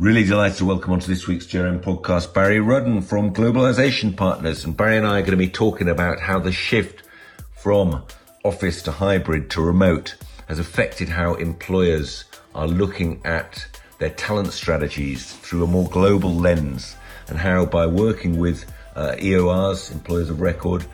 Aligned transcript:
Really 0.00 0.22
delighted 0.22 0.58
to 0.58 0.64
welcome 0.64 0.92
onto 0.92 1.08
this 1.08 1.26
week's 1.26 1.48
TRN 1.48 1.80
podcast 1.80 2.32
Barry 2.32 2.60
Rudden 2.60 3.02
from 3.02 3.34
Globalization 3.34 4.16
Partners. 4.16 4.64
And 4.64 4.76
Barry 4.76 4.96
and 4.96 5.04
I 5.04 5.18
are 5.18 5.22
going 5.22 5.32
to 5.32 5.36
be 5.36 5.48
talking 5.48 5.88
about 5.88 6.20
how 6.20 6.38
the 6.38 6.52
shift 6.52 7.02
from 7.50 8.04
office 8.44 8.80
to 8.82 8.92
hybrid 8.92 9.50
to 9.50 9.60
remote 9.60 10.14
has 10.46 10.60
affected 10.60 11.08
how 11.08 11.34
employers 11.34 12.26
are 12.54 12.68
looking 12.68 13.20
at 13.24 13.66
their 13.98 14.10
talent 14.10 14.52
strategies 14.52 15.32
through 15.32 15.64
a 15.64 15.66
more 15.66 15.88
global 15.88 16.32
lens 16.32 16.94
and 17.26 17.36
how 17.36 17.66
by 17.66 17.84
working 17.84 18.38
with 18.38 18.72
uh, 18.94 19.16
EORs, 19.18 19.90
employers 19.90 20.30
of 20.30 20.40
record, 20.40 20.84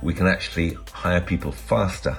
we 0.00 0.14
can 0.14 0.26
actually 0.26 0.78
hire 0.90 1.20
people 1.20 1.52
faster 1.52 2.16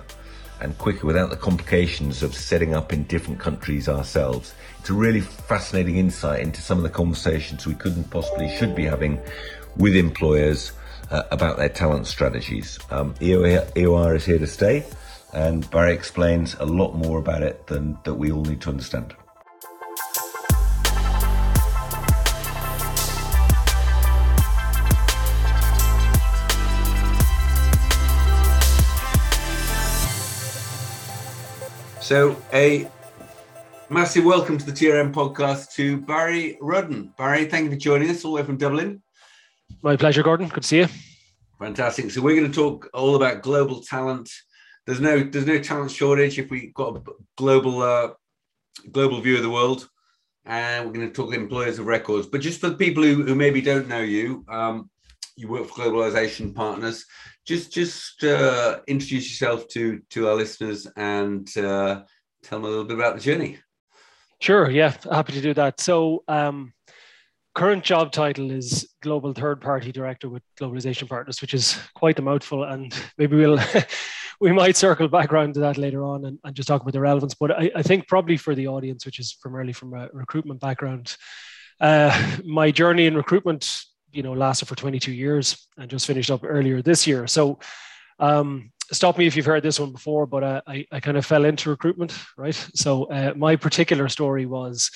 and 0.61 0.77
quicker 0.77 1.05
without 1.05 1.29
the 1.29 1.35
complications 1.35 2.23
of 2.23 2.35
setting 2.35 2.73
up 2.73 2.93
in 2.93 3.03
different 3.03 3.39
countries 3.39 3.89
ourselves. 3.89 4.53
It's 4.79 4.89
a 4.89 4.93
really 4.93 5.21
fascinating 5.21 5.97
insight 5.97 6.41
into 6.41 6.61
some 6.61 6.77
of 6.77 6.83
the 6.83 6.89
conversations 6.89 7.65
we 7.65 7.75
couldn't 7.75 8.09
possibly 8.09 8.55
should 8.55 8.75
be 8.75 8.85
having 8.85 9.19
with 9.77 9.95
employers 9.95 10.71
uh, 11.11 11.23
about 11.31 11.57
their 11.57 11.69
talent 11.69 12.07
strategies. 12.07 12.79
Um, 12.89 13.13
EOR 13.15 14.15
is 14.15 14.25
here 14.25 14.39
to 14.39 14.47
stay, 14.47 14.85
and 15.33 15.69
Barry 15.71 15.93
explains 15.93 16.55
a 16.55 16.65
lot 16.65 16.93
more 16.93 17.19
about 17.19 17.43
it 17.43 17.67
than 17.67 17.97
that 18.03 18.13
we 18.13 18.31
all 18.31 18.43
need 18.43 18.61
to 18.61 18.69
understand. 18.69 19.15
So, 32.05 32.39
a 32.53 32.87
massive 33.89 34.25
welcome 34.25 34.59
to 34.59 34.65
the 34.67 34.71
TRN 34.71 35.11
podcast 35.11 35.73
to 35.73 35.99
Barry 36.01 36.55
Rudden. 36.61 37.11
Barry, 37.17 37.45
thank 37.45 37.63
you 37.65 37.71
for 37.71 37.77
joining 37.77 38.11
us 38.11 38.23
all 38.23 38.33
the 38.33 38.41
way 38.41 38.45
from 38.45 38.57
Dublin. 38.57 39.01
My 39.81 39.95
pleasure, 39.95 40.21
Gordon. 40.21 40.47
Good 40.49 40.61
to 40.61 40.67
see 40.67 40.77
you. 40.77 40.87
Fantastic. 41.57 42.11
So 42.11 42.21
we're 42.21 42.35
going 42.35 42.51
to 42.51 42.55
talk 42.55 42.87
all 42.93 43.15
about 43.15 43.41
global 43.41 43.81
talent. 43.81 44.29
There's 44.85 45.01
no 45.01 45.23
there's 45.23 45.47
no 45.47 45.57
talent 45.57 45.89
shortage 45.89 46.37
if 46.37 46.51
we've 46.51 46.71
got 46.75 46.95
a 46.95 47.01
global 47.37 47.81
uh, 47.81 48.09
global 48.91 49.19
view 49.19 49.37
of 49.37 49.41
the 49.41 49.49
world, 49.49 49.89
and 50.45 50.85
we're 50.85 50.93
going 50.93 51.07
to 51.07 51.11
talk 51.11 51.33
employers 51.33 51.79
of 51.79 51.87
records. 51.87 52.27
But 52.27 52.41
just 52.41 52.61
for 52.61 52.69
the 52.69 52.77
people 52.77 53.01
who, 53.01 53.23
who 53.23 53.33
maybe 53.33 53.61
don't 53.61 53.87
know 53.87 54.01
you, 54.01 54.45
um, 54.47 54.91
you 55.35 55.47
work 55.47 55.67
for 55.67 55.85
Globalization 55.85 56.53
Partners 56.55 57.05
just 57.45 57.71
just 57.71 58.23
uh, 58.23 58.79
introduce 58.87 59.29
yourself 59.29 59.67
to 59.69 60.01
to 60.09 60.27
our 60.27 60.35
listeners 60.35 60.87
and 60.97 61.47
uh, 61.57 62.01
tell 62.43 62.59
them 62.59 62.65
a 62.65 62.69
little 62.69 62.85
bit 62.85 62.97
about 62.97 63.15
the 63.15 63.21
journey. 63.21 63.59
Sure. 64.41 64.69
Yeah, 64.69 64.93
happy 65.09 65.33
to 65.33 65.41
do 65.41 65.53
that. 65.53 65.79
So, 65.79 66.23
um, 66.27 66.73
current 67.53 67.83
job 67.83 68.11
title 68.11 68.51
is 68.51 68.89
Global 69.01 69.33
Third 69.33 69.61
Party 69.61 69.91
Director 69.91 70.27
with 70.27 70.43
Globalization 70.59 71.07
Partners, 71.07 71.41
which 71.41 71.53
is 71.53 71.79
quite 71.95 72.19
a 72.19 72.21
mouthful, 72.21 72.63
and 72.63 72.93
maybe 73.17 73.37
we'll. 73.37 73.59
we 74.41 74.51
might 74.51 74.75
circle 74.75 75.07
back 75.07 75.31
around 75.31 75.53
to 75.53 75.61
that 75.61 75.77
later 75.77 76.03
on 76.03 76.25
and, 76.25 76.37
and 76.43 76.53
just 76.53 76.67
talk 76.67 76.81
about 76.81 76.91
the 76.91 76.99
relevance. 76.99 77.33
But 77.33 77.51
I, 77.51 77.71
I, 77.73 77.81
think 77.81 78.05
probably 78.09 78.35
for 78.35 78.53
the 78.53 78.67
audience, 78.67 79.05
which 79.05 79.17
is 79.17 79.33
primarily 79.33 79.71
from 79.71 79.93
a 79.93 80.09
recruitment 80.11 80.59
background, 80.59 81.15
uh, 81.79 82.35
my 82.43 82.69
journey 82.69 83.05
in 83.05 83.15
recruitment 83.15 83.85
you 84.15 84.23
know 84.23 84.33
lasted 84.33 84.67
for 84.67 84.75
22 84.75 85.11
years 85.11 85.67
and 85.77 85.89
just 85.89 86.07
finished 86.07 86.31
up 86.31 86.41
earlier 86.43 86.81
this 86.81 87.05
year. 87.05 87.27
So 87.27 87.59
um, 88.19 88.71
stop 88.91 89.17
me 89.17 89.27
if 89.27 89.35
you've 89.35 89.45
heard 89.45 89.63
this 89.63 89.79
one 89.79 89.91
before, 89.91 90.25
but 90.25 90.43
uh, 90.43 90.61
I, 90.65 90.85
I 90.91 90.99
kind 90.99 91.17
of 91.17 91.25
fell 91.25 91.45
into 91.45 91.69
recruitment, 91.69 92.17
right? 92.37 92.55
So 92.75 93.05
uh, 93.05 93.33
my 93.35 93.57
particular 93.57 94.07
story 94.07 94.45
was 94.45 94.89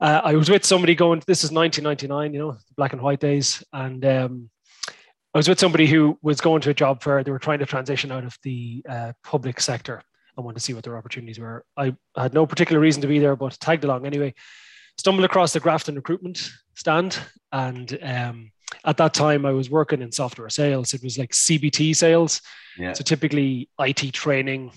uh, 0.00 0.20
I 0.24 0.34
was 0.34 0.50
with 0.50 0.64
somebody 0.64 0.94
going, 0.94 1.22
this 1.26 1.44
is 1.44 1.52
1999, 1.52 2.34
you 2.34 2.40
know, 2.40 2.56
black 2.76 2.92
and 2.92 3.00
white 3.00 3.20
days. 3.20 3.62
And 3.72 4.04
um, 4.04 4.50
I 5.32 5.38
was 5.38 5.48
with 5.48 5.60
somebody 5.60 5.86
who 5.86 6.18
was 6.20 6.40
going 6.40 6.60
to 6.62 6.70
a 6.70 6.74
job 6.74 7.02
fair. 7.02 7.22
They 7.22 7.30
were 7.30 7.38
trying 7.38 7.60
to 7.60 7.66
transition 7.66 8.10
out 8.10 8.24
of 8.24 8.36
the 8.42 8.84
uh, 8.88 9.12
public 9.22 9.60
sector. 9.60 10.02
I 10.36 10.40
wanted 10.40 10.56
to 10.56 10.60
see 10.60 10.74
what 10.74 10.82
their 10.82 10.98
opportunities 10.98 11.38
were. 11.38 11.64
I 11.76 11.94
had 12.16 12.34
no 12.34 12.44
particular 12.44 12.80
reason 12.80 13.02
to 13.02 13.08
be 13.08 13.20
there, 13.20 13.36
but 13.36 13.56
tagged 13.60 13.84
along 13.84 14.04
anyway 14.04 14.34
stumbled 14.98 15.24
across 15.24 15.52
the 15.52 15.60
Grafton 15.60 15.96
recruitment 15.96 16.50
stand. 16.74 17.18
And 17.52 17.98
um, 18.02 18.52
at 18.84 18.96
that 18.96 19.14
time, 19.14 19.46
I 19.46 19.52
was 19.52 19.70
working 19.70 20.02
in 20.02 20.12
software 20.12 20.50
sales. 20.50 20.94
It 20.94 21.02
was 21.02 21.18
like 21.18 21.32
CBT 21.32 21.96
sales. 21.96 22.40
Yeah. 22.78 22.92
So 22.92 23.04
typically 23.04 23.68
IT 23.78 24.12
training 24.12 24.72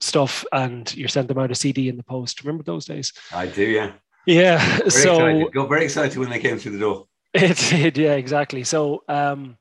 stuff, 0.00 0.44
and 0.52 0.94
you're 0.96 1.08
sent 1.08 1.28
them 1.28 1.38
out 1.38 1.50
a 1.50 1.54
CD 1.54 1.88
in 1.88 1.96
the 1.96 2.02
post. 2.02 2.42
Remember 2.44 2.62
those 2.62 2.84
days? 2.84 3.12
I 3.32 3.46
do, 3.46 3.64
yeah. 3.64 3.92
Yeah. 4.26 4.78
Very 4.78 4.90
so 4.90 5.26
excited. 5.26 5.52
got 5.52 5.68
very 5.68 5.84
excited 5.84 6.18
when 6.18 6.30
they 6.30 6.38
came 6.38 6.58
through 6.58 6.72
the 6.72 6.78
door. 6.78 7.06
It 7.34 7.56
did, 7.56 7.96
yeah, 7.96 8.12
exactly. 8.12 8.62
So 8.62 9.04
um, 9.08 9.56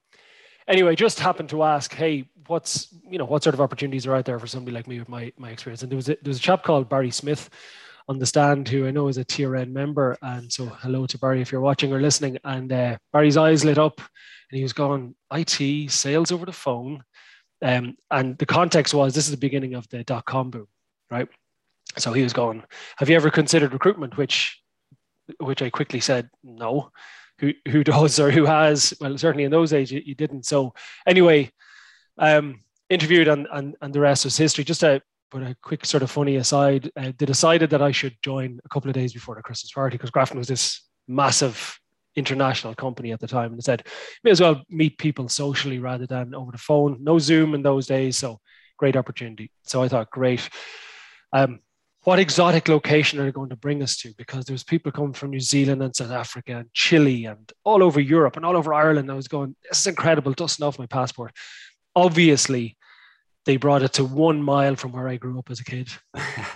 anyway, 0.67 0.93
just 0.95 1.19
happened 1.19 1.49
to 1.49 1.63
ask, 1.63 1.93
hey, 1.93 2.29
what's 2.47 2.93
you 3.09 3.17
know 3.17 3.23
what 3.23 3.43
sort 3.43 3.53
of 3.53 3.61
opportunities 3.61 4.05
are 4.05 4.15
out 4.15 4.25
there 4.25 4.39
for 4.39 4.47
somebody 4.47 4.75
like 4.75 4.87
me 4.87 4.99
with 4.99 5.07
my 5.07 5.31
my 5.37 5.51
experience? 5.51 5.83
And 5.83 5.91
there 5.91 5.95
was 5.95 6.09
a, 6.09 6.17
there 6.21 6.29
was 6.31 6.37
a 6.37 6.41
chap 6.41 6.63
called 6.63 6.89
Barry 6.89 7.11
Smith 7.11 7.49
on 8.11 8.19
the 8.19 8.25
stand 8.25 8.67
who 8.67 8.85
I 8.85 8.91
know 8.91 9.07
is 9.07 9.17
a 9.17 9.23
TRN 9.23 9.71
member. 9.71 10.17
And 10.21 10.51
so, 10.51 10.65
hello 10.65 11.07
to 11.07 11.17
Barry 11.17 11.41
if 11.41 11.49
you're 11.49 11.61
watching 11.61 11.93
or 11.93 12.01
listening. 12.01 12.37
And 12.43 12.71
uh, 12.71 12.97
Barry's 13.13 13.37
eyes 13.37 13.63
lit 13.63 13.77
up 13.77 13.99
and 13.99 14.57
he 14.57 14.63
was 14.63 14.73
going, 14.73 15.15
IT, 15.31 15.89
sales 15.89 16.33
over 16.33 16.45
the 16.45 16.51
phone. 16.51 17.05
Um, 17.61 17.95
and 18.11 18.37
the 18.37 18.45
context 18.45 18.93
was 18.93 19.15
this 19.15 19.27
is 19.27 19.31
the 19.31 19.37
beginning 19.37 19.75
of 19.75 19.87
the 19.87 20.03
dot 20.03 20.25
com 20.25 20.51
boom, 20.51 20.67
right? 21.09 21.29
So 21.97 22.11
he 22.11 22.21
was 22.21 22.33
going, 22.33 22.63
Have 22.97 23.09
you 23.09 23.15
ever 23.15 23.31
considered 23.31 23.71
recruitment? 23.71 24.17
Which, 24.17 24.61
which 25.39 25.61
I 25.61 25.69
quickly 25.69 26.01
said, 26.01 26.29
No. 26.43 26.91
Who, 27.39 27.53
who 27.69 27.81
does 27.85 28.19
or 28.19 28.29
who 28.29 28.45
has? 28.45 28.93
Well, 28.99 29.17
certainly 29.17 29.45
in 29.45 29.51
those 29.51 29.71
days 29.71 29.89
you, 29.89 30.01
you 30.05 30.15
didn't. 30.15 30.45
So, 30.45 30.73
anyway, 31.07 31.49
um, 32.17 32.59
interviewed 32.89 33.29
and, 33.29 33.47
and, 33.53 33.77
and 33.81 33.93
the 33.93 34.01
rest 34.01 34.25
was 34.25 34.35
history. 34.35 34.65
Just 34.65 34.83
a 34.83 35.01
but 35.31 35.43
a 35.43 35.55
quick 35.61 35.85
sort 35.85 36.03
of 36.03 36.11
funny 36.11 36.35
aside, 36.35 36.91
uh, 36.97 37.11
they 37.17 37.25
decided 37.25 37.69
that 37.69 37.81
I 37.81 37.91
should 37.91 38.15
join 38.21 38.59
a 38.65 38.69
couple 38.69 38.89
of 38.89 38.95
days 38.95 39.13
before 39.13 39.35
the 39.35 39.41
Christmas 39.41 39.71
party 39.71 39.95
because 39.95 40.11
Grafton 40.11 40.37
was 40.37 40.47
this 40.47 40.81
massive 41.07 41.79
international 42.15 42.75
company 42.75 43.11
at 43.11 43.19
the 43.19 43.27
time. 43.27 43.51
And 43.51 43.57
they 43.57 43.63
said, 43.63 43.87
may 44.23 44.31
as 44.31 44.41
well 44.41 44.61
meet 44.69 44.97
people 44.97 45.29
socially 45.29 45.79
rather 45.79 46.05
than 46.05 46.35
over 46.35 46.51
the 46.51 46.57
phone. 46.57 46.97
No 46.99 47.17
Zoom 47.17 47.55
in 47.55 47.63
those 47.63 47.87
days. 47.87 48.17
So 48.17 48.39
great 48.77 48.97
opportunity. 48.97 49.51
So 49.63 49.81
I 49.81 49.87
thought, 49.87 50.11
great. 50.11 50.47
Um, 51.31 51.59
what 52.03 52.19
exotic 52.19 52.67
location 52.67 53.19
are 53.19 53.25
they 53.25 53.31
going 53.31 53.51
to 53.51 53.55
bring 53.55 53.83
us 53.83 53.95
to? 53.97 54.11
Because 54.17 54.45
there 54.45 54.55
was 54.55 54.63
people 54.63 54.91
coming 54.91 55.13
from 55.13 55.29
New 55.29 55.39
Zealand 55.39 55.83
and 55.83 55.95
South 55.95 56.11
Africa 56.11 56.57
and 56.57 56.73
Chile 56.73 57.25
and 57.25 57.51
all 57.63 57.83
over 57.83 57.99
Europe 57.99 58.37
and 58.37 58.45
all 58.45 58.57
over 58.57 58.73
Ireland. 58.73 59.11
I 59.11 59.15
was 59.15 59.27
going, 59.27 59.55
this 59.69 59.79
is 59.79 59.87
incredible, 59.87 60.33
dusting 60.33 60.65
off 60.65 60.79
my 60.79 60.87
passport. 60.87 61.31
Obviously, 61.95 62.75
they 63.45 63.57
brought 63.57 63.83
it 63.83 63.93
to 63.93 64.05
one 64.05 64.41
mile 64.41 64.75
from 64.75 64.91
where 64.91 65.07
I 65.07 65.17
grew 65.17 65.39
up 65.39 65.49
as 65.49 65.59
a 65.59 65.63
kid. 65.63 65.89
I 66.13 66.47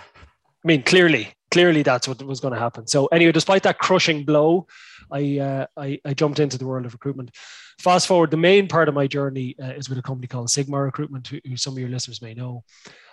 mean, 0.64 0.82
clearly, 0.82 1.32
clearly 1.50 1.82
that's 1.82 2.08
what 2.08 2.22
was 2.22 2.40
going 2.40 2.54
to 2.54 2.60
happen. 2.60 2.86
So 2.86 3.06
anyway, 3.06 3.32
despite 3.32 3.62
that 3.64 3.78
crushing 3.78 4.24
blow, 4.24 4.66
I, 5.10 5.38
uh, 5.38 5.66
I, 5.76 6.00
I 6.04 6.14
jumped 6.14 6.40
into 6.40 6.58
the 6.58 6.66
world 6.66 6.86
of 6.86 6.92
recruitment. 6.92 7.30
Fast 7.78 8.06
forward, 8.06 8.30
the 8.30 8.36
main 8.36 8.68
part 8.68 8.88
of 8.88 8.94
my 8.94 9.06
journey 9.06 9.54
uh, 9.62 9.66
is 9.66 9.88
with 9.88 9.98
a 9.98 10.02
company 10.02 10.26
called 10.26 10.50
Sigma 10.50 10.80
Recruitment, 10.80 11.26
who, 11.28 11.40
who 11.46 11.56
some 11.56 11.74
of 11.74 11.78
your 11.78 11.88
listeners 11.88 12.22
may 12.22 12.34
know. 12.34 12.64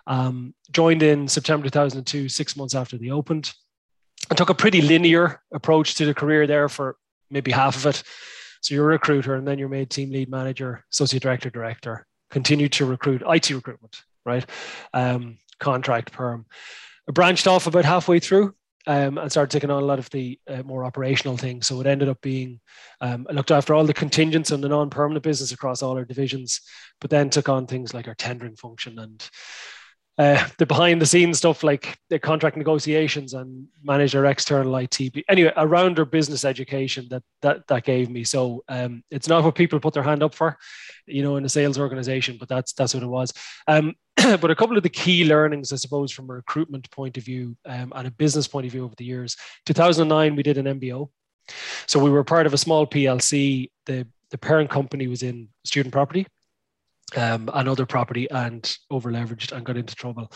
Um, 0.08 0.54
joined 0.72 1.04
in 1.04 1.28
September 1.28 1.66
2002, 1.66 2.30
six 2.30 2.56
months 2.56 2.76
after 2.76 2.98
they 2.98 3.10
opened. 3.10 3.54
I 4.32 4.36
took 4.36 4.50
a 4.50 4.56
pretty 4.56 4.82
linear 4.82 5.42
approach 5.54 5.96
to 5.96 6.06
the 6.06 6.14
career 6.14 6.48
there 6.48 6.70
for 6.70 6.96
maybe 7.30 7.52
half 7.52 7.76
of 7.76 7.86
it. 7.88 8.04
So 8.62 8.74
you're 8.74 8.90
a 8.90 8.94
recruiter, 8.94 9.36
and 9.36 9.48
then 9.48 9.60
you're 9.60 9.70
made 9.70 9.90
team 9.90 10.12
lead 10.12 10.30
manager, 10.30 10.86
associate 10.92 11.22
director, 11.22 11.50
director, 11.50 12.08
continue 12.34 12.68
to 12.68 12.86
recruit 12.86 13.22
IT 13.26 13.50
recruitment, 13.52 14.02
right? 14.26 14.46
Um, 14.94 15.38
contract 15.60 16.12
perm. 16.12 16.46
I 17.08 17.12
branched 17.12 17.48
off 17.48 17.68
about 17.68 17.86
halfway 17.86 18.20
through 18.20 18.56
um, 18.88 19.18
and 19.18 19.32
started 19.32 19.52
taking 19.52 19.70
on 19.70 19.84
a 19.84 19.86
lot 19.86 20.00
of 20.00 20.10
the 20.10 20.40
uh, 20.48 20.64
more 20.64 20.84
operational 20.84 21.38
things. 21.38 21.68
So 21.68 21.80
it 21.80 21.88
ended 21.88 22.10
up 22.10 22.19
being, 22.22 22.60
um, 23.02 23.28
I 23.30 23.34
looked 23.34 23.52
after 23.52 23.74
all 23.74 23.86
the 23.86 23.94
contingents 23.94 24.52
and 24.52 24.63
the 24.63 24.69
non 24.69 24.90
permanent 24.90 25.24
business 25.24 25.52
across 25.52 25.81
all 25.81 25.96
our 25.96 26.06
divisions, 26.06 26.60
but 27.00 27.10
then 27.10 27.30
took 27.30 27.50
on 27.50 27.68
things 27.68 27.94
like 27.94 28.07
our 28.07 28.16
tendering 28.16 28.56
function 28.56 29.00
and 29.00 29.30
uh, 30.18 30.48
the 30.60 30.65
behind 30.65 31.01
the 31.01 31.06
scenes 31.06 31.39
stuff 31.39 31.63
like 31.63 31.98
the 32.10 32.19
contract 32.19 32.56
negotiations 32.56 33.33
and 33.33 33.68
manage 33.83 34.15
our 34.15 34.25
external 34.25 34.75
IT. 34.75 35.00
Anyway, 35.27 35.51
around 35.57 35.98
our 35.98 36.06
business 36.06 36.45
education 36.45 37.07
that 37.10 37.24
that 37.42 37.65
that 37.68 37.83
gave 37.83 38.10
me. 38.10 38.24
So 38.24 38.63
um, 38.68 39.04
it's 39.10 39.27
not 39.27 39.44
what 39.44 39.56
people 39.56 39.80
put 39.80 39.94
their 39.94 40.04
hand 40.04 40.21
up 40.21 40.36
for, 40.36 40.57
you 41.07 41.24
know, 41.24 41.38
in 41.38 41.45
a 41.45 41.50
sales 41.50 41.80
organization, 41.80 42.38
but 42.39 42.48
that's 42.48 42.74
that's 42.74 42.94
what 42.94 43.01
it 43.01 43.07
was. 43.07 43.33
Um, 43.68 43.95
but 44.15 44.51
a 44.51 44.56
couple 44.56 44.77
of 44.77 44.83
the 44.83 44.89
key 44.89 45.25
learnings, 45.25 45.74
I 45.74 45.77
suppose, 45.77 46.12
from 46.12 46.30
a 46.30 46.33
recruitment 46.33 46.89
point 46.92 47.18
of 47.18 47.24
view 47.24 47.57
um, 47.66 47.92
and 47.95 48.07
a 48.07 48.12
business 48.12 48.48
point 48.48 48.68
of 48.68 48.71
view 48.71 48.86
over 48.86 48.95
the 48.95 49.06
years. 49.06 49.36
2009, 49.66 50.36
we 50.36 50.44
did 50.44 50.59
an 50.59 50.80
MBO. 50.80 51.09
So 51.88 52.00
we 52.00 52.12
were 52.12 52.24
part 52.24 52.45
of 52.45 52.54
a 52.54 52.57
small 52.57 52.86
PLC. 52.86 53.71
The 53.88 54.07
the 54.30 54.38
parent 54.38 54.69
company 54.69 55.07
was 55.07 55.24
in 55.24 55.50
student 55.63 55.94
property 55.94 56.27
um, 57.15 57.50
and 57.54 57.69
other 57.69 57.86
property 57.86 58.30
and 58.30 58.77
over 58.89 59.12
leveraged 59.12 59.51
and 59.51 59.65
got 59.65 59.77
into 59.77 59.95
trouble. 59.95 60.31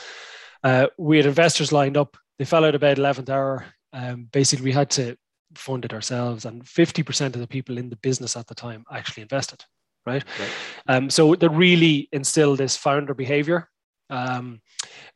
Uh, 0.63 0.87
we 0.97 1.17
had 1.17 1.25
investors 1.25 1.71
lined 1.71 1.97
up. 1.97 2.17
They 2.39 2.45
fell 2.45 2.65
out 2.65 2.75
of 2.75 2.81
bed 2.81 2.97
11th 2.97 3.29
hour. 3.29 3.65
Um, 3.93 4.27
basically, 4.31 4.65
we 4.65 4.71
had 4.71 4.89
to 4.91 5.17
fund 5.55 5.85
it 5.85 5.93
ourselves, 5.93 6.45
and 6.45 6.63
50% 6.63 7.25
of 7.27 7.39
the 7.39 7.47
people 7.47 7.77
in 7.77 7.89
the 7.89 7.95
business 7.97 8.35
at 8.35 8.47
the 8.47 8.55
time 8.55 8.83
actually 8.91 9.23
invested. 9.23 9.63
Right. 10.05 10.23
right. 10.39 10.49
Um, 10.87 11.09
so 11.09 11.35
that 11.35 11.49
really 11.49 12.07
instilled 12.13 12.59
this 12.59 12.77
founder 12.77 13.13
behavior 13.13 13.67
um, 14.09 14.61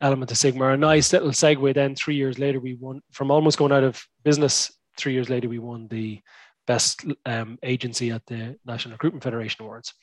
element 0.02 0.32
of 0.32 0.38
Sigma. 0.38 0.70
A 0.70 0.78
nice 0.78 1.14
little 1.14 1.30
segue. 1.30 1.74
Then 1.74 1.96
three 1.96 2.16
years 2.16 2.40
later, 2.40 2.60
we 2.60 2.76
won 2.76 3.02
from 3.12 3.32
almost 3.32 3.58
going 3.58 3.72
out 3.72 3.84
of 3.84 4.04
business. 4.24 4.72
Three 4.98 5.14
years 5.14 5.30
later, 5.30 5.48
we 5.48 5.60
won 5.60 5.88
the 5.88 6.20
best 6.68 7.06
um, 7.26 7.58
agency 7.64 8.12
at 8.12 8.26
the 8.26 8.58
National 8.66 8.94
Recruitment 8.94 9.24
Federation 9.24 9.64
Awards. 9.64 9.94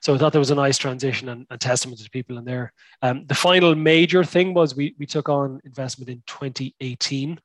So 0.00 0.14
I 0.14 0.18
thought 0.18 0.32
there 0.32 0.38
was 0.38 0.50
a 0.50 0.54
nice 0.54 0.78
transition 0.78 1.28
and, 1.28 1.46
and 1.50 1.60
testament 1.60 1.98
to 1.98 2.04
the 2.04 2.10
people 2.10 2.38
in 2.38 2.44
there. 2.44 2.72
Um, 3.00 3.24
the 3.26 3.34
final 3.34 3.74
major 3.74 4.24
thing 4.24 4.54
was 4.54 4.76
we, 4.76 4.94
we 4.98 5.06
took 5.06 5.28
on 5.28 5.60
investment 5.64 6.10
in 6.10 6.22
2018 6.26 7.38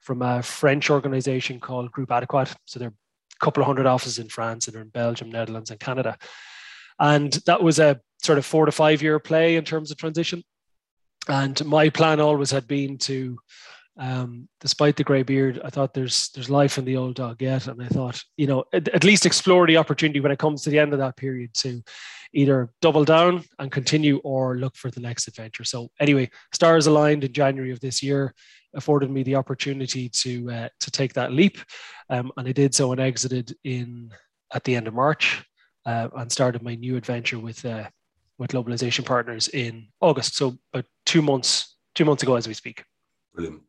from 0.00 0.22
a 0.22 0.42
French 0.42 0.90
organization 0.90 1.60
called 1.60 1.92
Groupe 1.92 2.08
Adéquat. 2.08 2.54
So 2.64 2.78
they're 2.78 2.88
a 2.88 3.44
couple 3.44 3.62
of 3.62 3.66
hundred 3.66 3.86
offices 3.86 4.18
in 4.18 4.28
France 4.28 4.66
and 4.66 4.74
they're 4.74 4.82
in 4.82 4.88
Belgium, 4.88 5.30
Netherlands, 5.30 5.70
and 5.70 5.80
Canada. 5.80 6.16
And 6.98 7.32
that 7.46 7.62
was 7.62 7.78
a 7.78 8.00
sort 8.22 8.38
of 8.38 8.46
four 8.46 8.66
to 8.66 8.72
five 8.72 9.02
year 9.02 9.18
play 9.18 9.56
in 9.56 9.64
terms 9.64 9.90
of 9.90 9.98
transition. 9.98 10.42
And 11.28 11.62
my 11.64 11.90
plan 11.90 12.20
always 12.20 12.50
had 12.50 12.66
been 12.68 12.98
to 12.98 13.38
um, 13.98 14.48
despite 14.60 14.96
the 14.96 15.04
grey 15.04 15.22
beard, 15.22 15.60
I 15.64 15.70
thought 15.70 15.94
there's 15.94 16.28
there's 16.30 16.50
life 16.50 16.76
in 16.76 16.84
the 16.84 16.96
old 16.96 17.14
dog 17.14 17.40
yet, 17.40 17.66
and 17.66 17.82
I 17.82 17.88
thought 17.88 18.22
you 18.36 18.46
know 18.46 18.64
at, 18.72 18.88
at, 18.88 19.04
least 19.04 19.24
explore 19.24 19.66
the 19.66 19.78
opportunity 19.78 20.20
when 20.20 20.32
it 20.32 20.38
comes 20.38 20.62
to 20.62 20.70
the 20.70 20.78
end 20.78 20.92
of 20.92 20.98
that 20.98 21.16
period 21.16 21.54
to 21.54 21.82
either 22.34 22.70
double 22.82 23.04
down 23.04 23.42
and 23.58 23.72
continue 23.72 24.18
or 24.18 24.58
look 24.58 24.76
for 24.76 24.90
the 24.90 25.00
next 25.00 25.28
adventure. 25.28 25.64
So 25.64 25.90
anyway, 25.98 26.30
stars 26.52 26.86
aligned 26.86 27.24
in 27.24 27.32
January 27.32 27.70
of 27.70 27.80
this 27.80 28.02
year 28.02 28.34
afforded 28.74 29.10
me 29.10 29.22
the 29.22 29.36
opportunity 29.36 30.10
to 30.10 30.50
uh, 30.50 30.68
to 30.80 30.90
take 30.90 31.14
that 31.14 31.32
leap, 31.32 31.58
um, 32.10 32.30
and 32.36 32.46
I 32.46 32.52
did 32.52 32.74
so 32.74 32.92
and 32.92 33.00
exited 33.00 33.54
in 33.64 34.10
at 34.52 34.64
the 34.64 34.76
end 34.76 34.88
of 34.88 34.94
March 34.94 35.42
uh, 35.86 36.08
and 36.16 36.30
started 36.30 36.62
my 36.62 36.74
new 36.74 36.96
adventure 36.96 37.38
with 37.38 37.64
uh, 37.64 37.88
with 38.38 38.50
Globalization 38.50 39.06
Partners 39.06 39.48
in 39.48 39.88
August. 40.02 40.36
So 40.36 40.58
about 40.74 40.84
two 41.06 41.22
months 41.22 41.76
two 41.94 42.04
months 42.04 42.22
ago 42.22 42.36
as 42.36 42.46
we 42.46 42.52
speak. 42.52 42.84
Brilliant. 43.34 43.62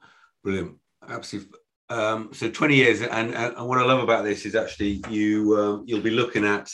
Brilliant. 0.48 0.78
Absolutely. 1.10 1.60
Um, 1.90 2.30
so 2.32 2.50
20 2.50 2.74
years, 2.74 3.02
and, 3.02 3.36
and, 3.36 3.68
what 3.68 3.80
I 3.80 3.84
love 3.84 4.00
about 4.00 4.24
this 4.24 4.46
is 4.46 4.56
actually 4.56 5.04
you 5.10 5.54
uh, 5.58 5.84
you'll 5.86 6.00
be 6.00 6.10
looking 6.10 6.46
at, 6.46 6.70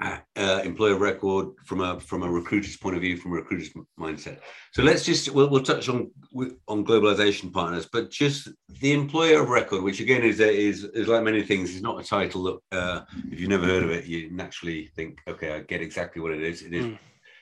uh, 0.00 0.16
employer 0.64 0.94
record 0.94 1.48
from 1.66 1.82
a 1.82 2.00
from 2.00 2.22
a 2.22 2.30
recruiter's 2.30 2.78
point 2.78 2.96
of 2.96 3.02
view, 3.02 3.18
from 3.18 3.32
a 3.32 3.34
recruiter's 3.34 3.70
mindset. 3.98 4.38
So 4.72 4.82
let's 4.82 5.04
just 5.04 5.28
we'll, 5.34 5.50
we'll 5.50 5.62
touch 5.62 5.90
on 5.90 6.10
on 6.68 6.86
globalization 6.86 7.52
partners, 7.52 7.86
but 7.92 8.10
just 8.10 8.48
the 8.80 8.94
employer 8.94 9.42
of 9.42 9.50
record, 9.50 9.82
which 9.82 10.00
again 10.00 10.22
is 10.22 10.40
is 10.40 10.84
is 10.84 11.06
like 11.06 11.22
many 11.22 11.42
things, 11.42 11.74
is 11.74 11.82
not 11.82 12.02
a 12.02 12.08
title 12.08 12.42
that 12.44 12.78
uh, 12.78 13.04
if 13.30 13.38
you've 13.38 13.50
never 13.50 13.66
heard 13.66 13.82
of 13.82 13.90
it, 13.90 14.06
you 14.06 14.30
naturally 14.30 14.86
think, 14.96 15.18
okay, 15.28 15.52
I 15.52 15.60
get 15.60 15.82
exactly 15.82 16.22
what 16.22 16.32
it 16.32 16.40
is. 16.40 16.62
It 16.62 16.72
is 16.72 16.86
mm. 16.86 16.98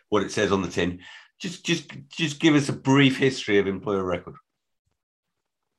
what 0.09 0.25
it 0.25 0.33
says 0.33 0.51
on 0.51 0.63
the 0.63 0.69
tin. 0.69 0.99
Just 1.39 1.65
just 1.65 1.93
just 2.09 2.41
give 2.41 2.57
us 2.57 2.69
a 2.69 2.73
brief 2.73 3.17
history 3.17 3.59
of 3.59 3.69
employer 3.69 4.03
record. 4.03 4.35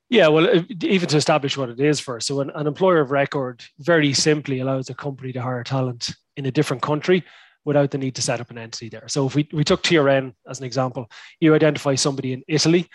Yeah, 0.09 0.27
well, 0.29 0.63
even 0.81 1.07
to 1.09 1.17
establish 1.17 1.55
what 1.55 1.69
it 1.69 1.79
is 1.79 1.99
first. 1.99 2.27
So, 2.27 2.41
an, 2.41 2.49
an, 2.55 2.65
employer 2.65 2.99
of 2.99 3.11
record 3.11 3.63
very 3.77 4.11
simply 4.13 4.59
allows 4.59 4.89
a 4.89 4.95
company 4.95 5.31
to 5.33 5.41
hire 5.41 5.63
talent 5.63 6.15
in 6.35 6.47
a 6.47 6.51
different 6.51 6.81
country 6.81 7.23
without 7.63 7.91
the 7.91 7.99
need 7.99 8.15
to 8.15 8.21
set 8.23 8.41
up 8.41 8.49
an 8.49 8.57
entity 8.57 8.89
there. 8.89 9.07
So, 9.07 9.27
if 9.27 9.35
we, 9.35 9.47
we 9.53 9.63
took 9.63 9.83
TRN 9.83 10.33
as 10.47 10.59
an 10.59 10.65
example, 10.65 11.11
you 11.39 11.53
identify 11.53 11.93
somebody 11.93 12.33
in 12.33 12.43
Italy 12.47 12.89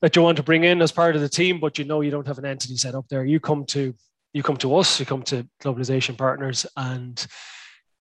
that 0.00 0.16
you 0.16 0.22
want 0.22 0.36
to 0.36 0.42
bring 0.42 0.64
in 0.64 0.82
as 0.82 0.90
part 0.90 1.14
of 1.14 1.22
the 1.22 1.28
team, 1.28 1.60
but 1.60 1.78
you 1.78 1.84
know 1.84 2.00
you 2.00 2.10
don't 2.10 2.26
have 2.26 2.38
an 2.38 2.44
entity 2.44 2.76
set 2.76 2.96
up 2.96 3.06
there. 3.08 3.24
You 3.24 3.38
come 3.38 3.64
to 3.66 3.94
you 4.32 4.42
come 4.42 4.56
to 4.56 4.76
us, 4.76 4.98
you 4.98 5.06
come 5.06 5.22
to 5.24 5.46
Globalization 5.62 6.16
Partners, 6.18 6.66
and 6.76 7.24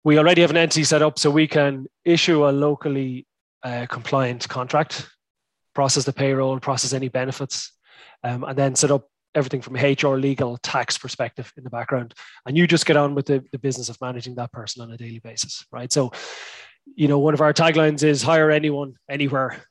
we 0.04 0.18
already 0.18 0.42
have 0.42 0.50
an 0.50 0.58
entity 0.58 0.84
set 0.84 1.02
up, 1.02 1.18
so 1.18 1.28
we 1.30 1.48
can 1.48 1.86
issue 2.04 2.48
a 2.48 2.50
locally 2.50 3.26
uh, 3.64 3.86
compliant 3.86 4.46
contract, 4.48 5.08
process 5.74 6.04
the 6.04 6.12
payroll, 6.12 6.60
process 6.60 6.92
any 6.92 7.08
benefits 7.08 7.72
um, 8.24 8.44
and 8.44 8.56
then 8.58 8.74
set 8.74 8.90
up 8.90 9.08
everything 9.34 9.60
from 9.60 9.74
HR, 9.74 10.16
legal, 10.16 10.56
tax 10.58 10.98
perspective 10.98 11.52
in 11.56 11.64
the 11.64 11.70
background. 11.70 12.14
And 12.46 12.56
you 12.56 12.66
just 12.66 12.86
get 12.86 12.96
on 12.96 13.14
with 13.14 13.26
the, 13.26 13.44
the 13.52 13.58
business 13.58 13.88
of 13.88 14.00
managing 14.00 14.34
that 14.36 14.52
person 14.52 14.82
on 14.82 14.90
a 14.90 14.96
daily 14.96 15.20
basis, 15.20 15.64
right? 15.70 15.92
So, 15.92 16.12
you 16.96 17.08
know, 17.08 17.18
one 17.18 17.34
of 17.34 17.40
our 17.40 17.52
taglines 17.52 18.02
is 18.02 18.22
hire 18.22 18.50
anyone, 18.50 18.94
anywhere, 19.08 19.62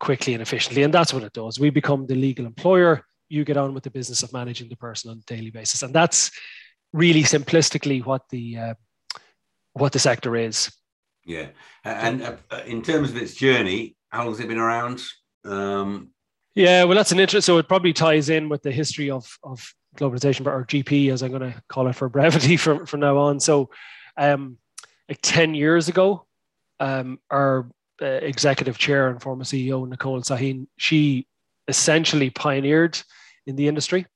quickly 0.00 0.32
and 0.34 0.42
efficiently. 0.42 0.82
And 0.82 0.92
that's 0.92 1.12
what 1.12 1.22
it 1.22 1.32
does. 1.32 1.60
We 1.60 1.70
become 1.70 2.06
the 2.06 2.14
legal 2.14 2.46
employer. 2.46 3.04
You 3.28 3.44
get 3.44 3.56
on 3.56 3.74
with 3.74 3.84
the 3.84 3.90
business 3.90 4.22
of 4.22 4.32
managing 4.32 4.68
the 4.68 4.76
person 4.76 5.10
on 5.10 5.18
a 5.18 5.34
daily 5.34 5.50
basis. 5.50 5.82
And 5.82 5.94
that's 5.94 6.30
really 6.92 7.22
simplistically 7.22 8.04
what 8.04 8.22
the 8.30 8.58
uh, 8.58 8.74
what 9.74 9.92
the 9.92 9.98
sector 9.98 10.36
is. 10.36 10.72
Yeah, 11.26 11.48
and 11.84 12.22
uh, 12.22 12.60
in 12.66 12.82
terms 12.82 13.10
of 13.10 13.16
its 13.16 13.34
journey, 13.34 13.96
how 14.10 14.24
long 14.24 14.32
has 14.32 14.40
it 14.40 14.48
been 14.48 14.58
around? 14.58 15.02
Um, 15.44 16.10
yeah, 16.54 16.84
well, 16.84 16.96
that's 16.96 17.12
an 17.12 17.20
interest. 17.20 17.46
So 17.46 17.58
it 17.58 17.68
probably 17.68 17.92
ties 17.92 18.28
in 18.28 18.48
with 18.48 18.62
the 18.62 18.72
history 18.72 19.10
of 19.10 19.38
of 19.42 19.74
globalization, 19.96 20.46
or 20.46 20.64
GP, 20.64 21.12
as 21.12 21.22
I'm 21.22 21.30
going 21.30 21.52
to 21.52 21.62
call 21.68 21.86
it 21.88 21.94
for 21.94 22.08
brevity 22.08 22.56
from 22.64 22.86
from 22.86 23.00
now 23.00 23.18
on. 23.18 23.40
So, 23.40 23.70
um, 24.16 24.58
like 25.08 25.20
ten 25.22 25.54
years 25.54 25.88
ago, 25.88 26.26
um, 26.80 27.18
our 27.30 27.68
uh, 28.00 28.06
executive 28.06 28.78
chair 28.78 29.08
and 29.08 29.20
former 29.20 29.44
CEO 29.44 29.88
Nicole 29.88 30.20
Sahin, 30.22 30.66
she 30.76 31.26
essentially 31.68 32.30
pioneered 32.30 33.00
in 33.46 33.56
the 33.56 33.68
industry 33.68 34.06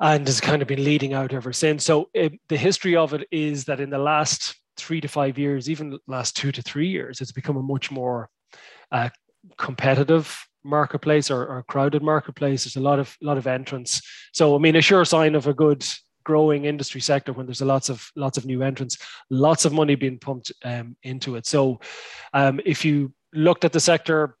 and 0.00 0.26
has 0.26 0.40
kind 0.40 0.62
of 0.62 0.68
been 0.68 0.82
leading 0.82 1.12
out 1.12 1.32
ever 1.32 1.52
since. 1.52 1.84
So 1.84 2.08
it, 2.12 2.32
the 2.48 2.56
history 2.56 2.96
of 2.96 3.14
it 3.14 3.26
is 3.30 3.64
that 3.64 3.80
in 3.80 3.90
the 3.90 3.98
last 3.98 4.56
three 4.76 5.00
to 5.00 5.08
five 5.08 5.38
years, 5.38 5.70
even 5.70 5.98
last 6.06 6.36
two 6.36 6.50
to 6.52 6.62
three 6.62 6.88
years, 6.88 7.20
it's 7.20 7.32
become 7.32 7.56
a 7.56 7.62
much 7.62 7.90
more 7.90 8.28
uh, 8.90 9.10
competitive 9.58 10.36
marketplace 10.64 11.30
or, 11.30 11.46
or 11.46 11.62
crowded 11.64 12.02
marketplace. 12.02 12.64
There's 12.64 12.76
a 12.76 12.80
lot 12.80 12.98
of 12.98 13.16
lot 13.20 13.38
of 13.38 13.46
entrants. 13.46 14.00
So 14.32 14.54
I 14.54 14.58
mean, 14.58 14.76
a 14.76 14.82
sure 14.82 15.04
sign 15.04 15.34
of 15.34 15.46
a 15.46 15.54
good 15.54 15.84
growing 16.24 16.64
industry 16.64 17.00
sector 17.00 17.32
when 17.32 17.46
there's 17.46 17.60
a 17.60 17.64
lots 17.64 17.88
of 17.88 18.10
lots 18.16 18.38
of 18.38 18.46
new 18.46 18.62
entrants, 18.62 18.98
lots 19.30 19.64
of 19.64 19.72
money 19.72 19.94
being 19.94 20.18
pumped 20.18 20.52
um, 20.64 20.96
into 21.02 21.36
it. 21.36 21.46
So 21.46 21.80
um, 22.32 22.60
if 22.64 22.84
you 22.84 23.12
looked 23.32 23.64
at 23.64 23.72
the 23.72 23.80
sector 23.80 24.36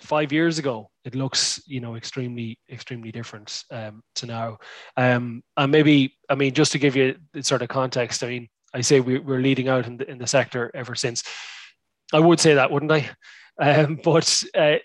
five 0.00 0.32
years 0.32 0.58
ago, 0.58 0.90
it 1.04 1.14
looks 1.14 1.62
you 1.66 1.80
know 1.80 1.96
extremely 1.96 2.58
extremely 2.70 3.12
different 3.12 3.64
um, 3.70 4.02
to 4.16 4.26
now. 4.26 4.58
Um, 4.96 5.42
and 5.56 5.72
maybe 5.72 6.16
I 6.28 6.34
mean 6.34 6.54
just 6.54 6.72
to 6.72 6.78
give 6.78 6.96
you 6.96 7.16
sort 7.40 7.62
of 7.62 7.68
context, 7.68 8.22
I 8.22 8.28
mean 8.28 8.48
I 8.74 8.80
say 8.80 9.00
we, 9.00 9.16
are 9.16 9.40
leading 9.40 9.68
out 9.68 9.86
in 9.86 9.96
the 9.96 10.10
in 10.10 10.18
the 10.18 10.26
sector 10.26 10.70
ever 10.74 10.94
since. 10.94 11.22
I 12.12 12.18
would 12.18 12.40
say 12.40 12.54
that, 12.54 12.70
wouldn't 12.70 12.92
I? 12.92 13.10
Um, 13.60 14.00
but 14.02 14.42
uh, 14.54 14.76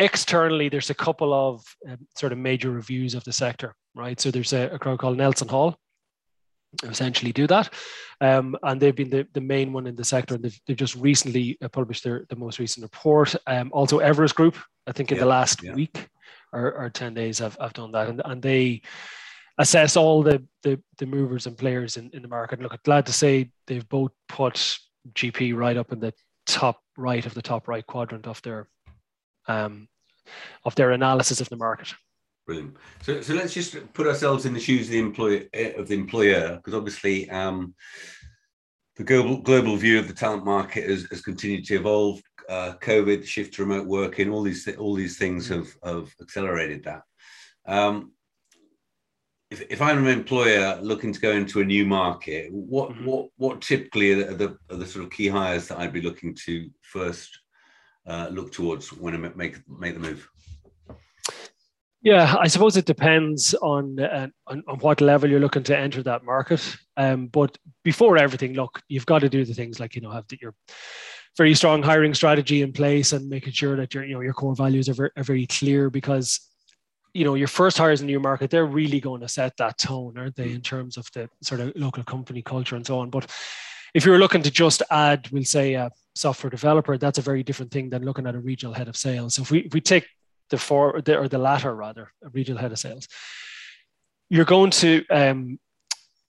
externally, 0.00 0.68
there's 0.68 0.90
a 0.90 0.94
couple 0.94 1.32
of 1.32 1.64
um, 1.88 1.98
sort 2.16 2.32
of 2.32 2.38
major 2.38 2.70
reviews 2.70 3.14
of 3.14 3.22
the 3.24 3.32
sector, 3.32 3.74
right? 3.94 4.18
So 4.18 4.30
there's 4.30 4.52
a, 4.52 4.70
a 4.70 4.78
crowd 4.78 4.98
called 4.98 5.18
Nelson 5.18 5.48
Hall, 5.48 5.78
essentially 6.82 7.32
do 7.32 7.46
that. 7.46 7.72
Um, 8.20 8.56
and 8.62 8.80
they've 8.80 8.96
been 8.96 9.10
the, 9.10 9.26
the 9.34 9.40
main 9.40 9.72
one 9.72 9.86
in 9.86 9.96
the 9.96 10.04
sector. 10.04 10.34
And 10.34 10.44
they've, 10.44 10.60
they've 10.66 10.76
just 10.76 10.96
recently 10.96 11.58
uh, 11.62 11.68
published 11.68 12.04
their 12.04 12.26
the 12.28 12.36
most 12.36 12.58
recent 12.58 12.82
report. 12.82 13.34
Um, 13.46 13.70
also, 13.72 13.98
Everest 13.98 14.34
Group, 14.34 14.56
I 14.86 14.92
think 14.92 15.12
in 15.12 15.18
yeah, 15.18 15.24
the 15.24 15.28
last 15.28 15.62
yeah. 15.62 15.74
week 15.74 16.08
or, 16.52 16.72
or 16.72 16.90
10 16.90 17.14
days, 17.14 17.38
have, 17.38 17.56
have 17.60 17.74
done 17.74 17.92
that. 17.92 18.08
And, 18.08 18.22
and 18.24 18.42
they 18.42 18.82
assess 19.58 19.96
all 19.96 20.22
the, 20.22 20.42
the, 20.62 20.80
the 20.98 21.06
movers 21.06 21.46
and 21.46 21.58
players 21.58 21.96
in, 21.96 22.10
in 22.14 22.22
the 22.22 22.28
market. 22.28 22.58
And 22.58 22.62
look, 22.62 22.72
I'm 22.72 22.80
glad 22.84 23.06
to 23.06 23.12
say 23.12 23.50
they've 23.66 23.88
both 23.88 24.12
put 24.28 24.78
GP 25.14 25.54
right 25.54 25.76
up 25.76 25.92
in 25.92 26.00
the 26.00 26.14
top 26.46 26.80
right 26.96 27.24
of 27.24 27.34
the 27.34 27.42
top 27.42 27.68
right 27.68 27.86
quadrant 27.86 28.26
of 28.26 28.40
their 28.42 28.68
um, 29.50 29.88
of 30.64 30.74
their 30.74 30.92
analysis 30.92 31.40
of 31.40 31.48
the 31.48 31.56
market. 31.56 31.88
Brilliant. 32.46 32.76
So, 33.02 33.20
so 33.20 33.34
let's 33.34 33.54
just 33.54 33.72
put 33.92 34.06
ourselves 34.06 34.44
in 34.46 34.54
the 34.54 34.60
shoes 34.60 34.86
of 34.86 34.92
the 34.92 34.98
employer 34.98 35.40
of 35.80 35.86
the 35.88 35.94
employer, 35.94 36.56
because 36.56 36.74
obviously 36.74 37.28
um, 37.30 37.74
the 38.96 39.04
global 39.04 39.36
global 39.42 39.76
view 39.76 39.98
of 39.98 40.08
the 40.08 40.14
talent 40.14 40.44
market 40.44 40.88
has, 40.90 41.02
has 41.10 41.22
continued 41.22 41.64
to 41.66 41.76
evolve. 41.76 42.20
Uh, 42.48 42.74
COVID, 42.80 43.24
shift 43.24 43.54
to 43.54 43.62
remote 43.62 43.86
working, 43.86 44.30
all 44.30 44.42
these 44.42 44.66
all 44.76 44.96
these 44.96 45.16
things 45.18 45.48
have 45.48 45.68
have 45.84 46.08
accelerated 46.20 46.82
that. 46.82 47.02
Um, 47.66 48.12
if, 49.50 49.60
if 49.70 49.80
I'm 49.80 49.98
an 49.98 50.18
employer 50.20 50.78
looking 50.82 51.12
to 51.12 51.20
go 51.20 51.32
into 51.32 51.60
a 51.60 51.64
new 51.64 51.84
market, 51.86 52.50
what 52.52 52.90
mm-hmm. 52.90 53.04
what 53.04 53.28
what 53.36 53.60
typically 53.60 54.12
are 54.12 54.34
the, 54.34 54.56
are 54.70 54.76
the 54.76 54.86
sort 54.86 55.04
of 55.04 55.12
key 55.12 55.28
hires 55.28 55.68
that 55.68 55.78
I'd 55.78 55.92
be 55.92 56.02
looking 56.02 56.34
to 56.46 56.68
first 56.82 57.39
uh, 58.10 58.28
look 58.28 58.52
towards 58.52 58.92
when 58.92 59.14
I 59.14 59.18
make 59.18 59.56
make 59.68 59.94
the 59.94 60.00
move? 60.00 60.28
Yeah, 62.02 62.34
I 62.38 62.48
suppose 62.48 62.78
it 62.78 62.86
depends 62.86 63.54
on, 63.54 64.00
uh, 64.00 64.28
on, 64.46 64.62
on 64.66 64.78
what 64.78 65.02
level 65.02 65.28
you're 65.28 65.38
looking 65.38 65.62
to 65.64 65.78
enter 65.78 66.02
that 66.02 66.24
market. 66.24 66.76
Um, 66.96 67.26
but 67.26 67.58
before 67.84 68.16
everything, 68.16 68.54
look, 68.54 68.80
you've 68.88 69.04
got 69.04 69.18
to 69.18 69.28
do 69.28 69.44
the 69.44 69.52
things 69.52 69.78
like 69.78 69.94
you 69.94 70.00
know 70.00 70.10
have 70.10 70.26
the, 70.28 70.38
your 70.40 70.54
very 71.36 71.54
strong 71.54 71.82
hiring 71.82 72.14
strategy 72.14 72.62
in 72.62 72.72
place 72.72 73.12
and 73.12 73.28
making 73.28 73.52
sure 73.52 73.76
that 73.76 73.94
your 73.94 74.04
you 74.04 74.14
know 74.14 74.20
your 74.20 74.32
core 74.32 74.56
values 74.56 74.88
are 74.88 74.94
very, 74.94 75.10
are 75.16 75.22
very 75.22 75.46
clear 75.46 75.90
because 75.90 76.40
you 77.14 77.24
know 77.24 77.34
your 77.34 77.48
first 77.48 77.78
hires 77.78 78.00
in 78.00 78.06
the 78.06 78.12
new 78.12 78.20
market 78.20 78.50
they're 78.50 78.66
really 78.66 79.00
going 79.00 79.20
to 79.20 79.28
set 79.28 79.56
that 79.56 79.78
tone 79.78 80.16
aren't 80.16 80.36
they 80.36 80.50
in 80.50 80.60
terms 80.60 80.96
of 80.96 81.08
the 81.12 81.28
sort 81.42 81.60
of 81.60 81.72
local 81.74 82.04
company 82.04 82.40
culture 82.40 82.76
and 82.76 82.86
so 82.86 82.98
on 82.98 83.10
but 83.10 83.30
if 83.94 84.04
you're 84.04 84.18
looking 84.18 84.42
to 84.42 84.50
just 84.50 84.82
add 84.90 85.28
we'll 85.30 85.44
say 85.44 85.74
a 85.74 85.90
software 86.14 86.50
developer 86.50 86.98
that's 86.98 87.18
a 87.18 87.22
very 87.22 87.42
different 87.42 87.70
thing 87.70 87.90
than 87.90 88.04
looking 88.04 88.26
at 88.26 88.34
a 88.34 88.40
regional 88.40 88.74
head 88.74 88.88
of 88.88 88.96
sales. 88.96 89.34
So 89.34 89.42
if 89.42 89.50
we 89.50 89.60
if 89.60 89.74
we 89.74 89.80
take 89.80 90.06
the 90.50 90.58
for 90.58 91.00
the, 91.02 91.18
or 91.18 91.28
the 91.28 91.38
latter 91.38 91.74
rather 91.74 92.12
a 92.24 92.28
regional 92.30 92.60
head 92.60 92.72
of 92.72 92.78
sales 92.78 93.08
you're 94.30 94.44
going 94.44 94.70
to 94.70 95.04
um, 95.08 95.58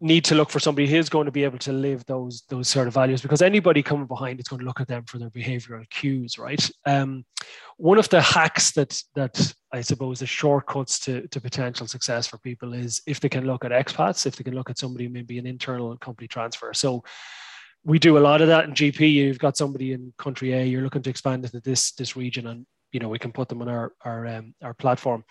need 0.01 0.25
to 0.25 0.33
look 0.33 0.49
for 0.49 0.59
somebody 0.59 0.87
who's 0.87 1.09
going 1.09 1.25
to 1.25 1.31
be 1.31 1.43
able 1.43 1.59
to 1.59 1.71
live 1.71 2.03
those 2.07 2.43
those 2.49 2.67
sort 2.67 2.87
of 2.87 2.93
values 2.93 3.21
because 3.21 3.41
anybody 3.41 3.83
coming 3.83 4.07
behind 4.07 4.39
is 4.39 4.47
going 4.47 4.59
to 4.59 4.65
look 4.65 4.81
at 4.81 4.87
them 4.87 5.03
for 5.05 5.19
their 5.19 5.29
behavioral 5.29 5.87
cues 5.89 6.37
right? 6.39 6.69
Um, 6.85 7.23
one 7.77 7.99
of 7.99 8.09
the 8.09 8.21
hacks 8.21 8.71
that 8.73 9.01
that 9.15 9.53
i 9.71 9.81
suppose 9.81 10.19
the 10.19 10.25
shortcuts 10.25 10.99
to, 10.99 11.27
to 11.27 11.41
potential 11.41 11.87
success 11.87 12.27
for 12.27 12.37
people 12.39 12.73
is 12.73 13.01
if 13.07 13.19
they 13.19 13.29
can 13.29 13.45
look 13.45 13.65
at 13.65 13.71
expats 13.71 14.25
if 14.25 14.35
they 14.35 14.43
can 14.43 14.55
look 14.55 14.69
at 14.69 14.77
somebody 14.77 15.07
maybe 15.07 15.37
an 15.37 15.45
internal 15.45 15.95
company 15.97 16.27
transfer. 16.27 16.73
So 16.73 17.03
we 17.83 17.99
do 17.99 18.17
a 18.17 18.19
lot 18.19 18.41
of 18.41 18.47
that 18.47 18.65
in 18.65 18.73
gp 18.73 19.11
you've 19.11 19.39
got 19.39 19.57
somebody 19.57 19.93
in 19.93 20.13
country 20.17 20.53
a 20.53 20.63
you're 20.63 20.81
looking 20.81 21.01
to 21.01 21.09
expand 21.09 21.43
into 21.43 21.59
this 21.61 21.91
this 21.93 22.15
region 22.15 22.47
and 22.47 22.65
you 22.91 22.99
know 22.99 23.09
we 23.09 23.19
can 23.19 23.31
put 23.31 23.49
them 23.49 23.61
on 23.61 23.69
our 23.69 23.93
our 24.03 24.27
um, 24.27 24.53
our 24.61 24.73
platform 24.73 25.23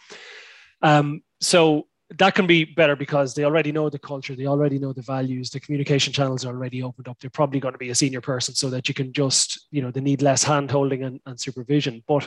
um, 0.83 1.23
so 1.40 1.87
that 2.19 2.35
can 2.35 2.47
be 2.47 2.64
better 2.64 2.97
because 2.97 3.35
they 3.35 3.45
already 3.45 3.71
know 3.71 3.88
the 3.88 3.99
culture, 3.99 4.35
they 4.35 4.47
already 4.47 4.78
know 4.78 4.92
the 4.92 5.02
values, 5.02 5.50
the 5.50 5.61
communication 5.61 6.12
channels 6.12 6.45
are 6.45 6.49
already 6.49 6.83
opened 6.83 7.09
up. 7.09 7.19
They're 7.21 7.30
probably 7.30 7.61
going 7.61 7.73
to 7.73 7.78
be 7.78 7.90
a 7.90 7.95
senior 7.95 8.21
person 8.21 8.54
so 8.54 8.69
that 8.71 8.88
you 8.88 8.95
can 8.95 9.12
just, 9.12 9.66
you 9.71 9.80
know, 9.80 9.90
they 9.90 10.00
need 10.00 10.21
less 10.21 10.42
hand 10.42 10.71
holding 10.71 11.04
and, 11.04 11.21
and 11.26 11.38
supervision. 11.38 12.02
But 12.09 12.26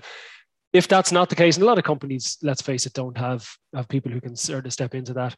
if 0.71 0.87
that's 0.87 1.11
not 1.11 1.29
the 1.29 1.35
case, 1.35 1.57
and 1.57 1.63
a 1.63 1.67
lot 1.67 1.77
of 1.77 1.83
companies, 1.83 2.37
let's 2.41 2.61
face 2.61 2.85
it, 2.85 2.93
don't 2.93 3.17
have, 3.17 3.47
have 3.75 3.89
people 3.89 4.11
who 4.11 4.21
can 4.21 4.35
sort 4.35 4.65
of 4.65 4.73
step 4.73 4.95
into 4.95 5.13
that, 5.13 5.35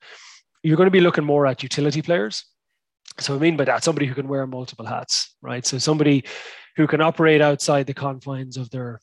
you're 0.62 0.78
going 0.78 0.88
to 0.88 0.92
be 0.92 1.02
looking 1.02 1.26
more 1.26 1.48
at 1.48 1.64
utility 1.64 2.02
players. 2.02 2.46
So 3.20 3.36
I 3.36 3.40
mean 3.40 3.56
by 3.58 3.66
that, 3.66 3.84
somebody 3.84 4.06
who 4.06 4.16
can 4.16 4.28
wear 4.28 4.46
multiple 4.46 4.86
hats, 4.86 5.36
right? 5.42 5.66
So 5.66 5.78
somebody 5.78 6.26
who 6.76 6.88
can 6.88 7.02
operate 7.02 7.42
outside 7.42 7.88
the 7.88 7.94
confines 7.94 8.58
of 8.58 8.70
their 8.70 9.00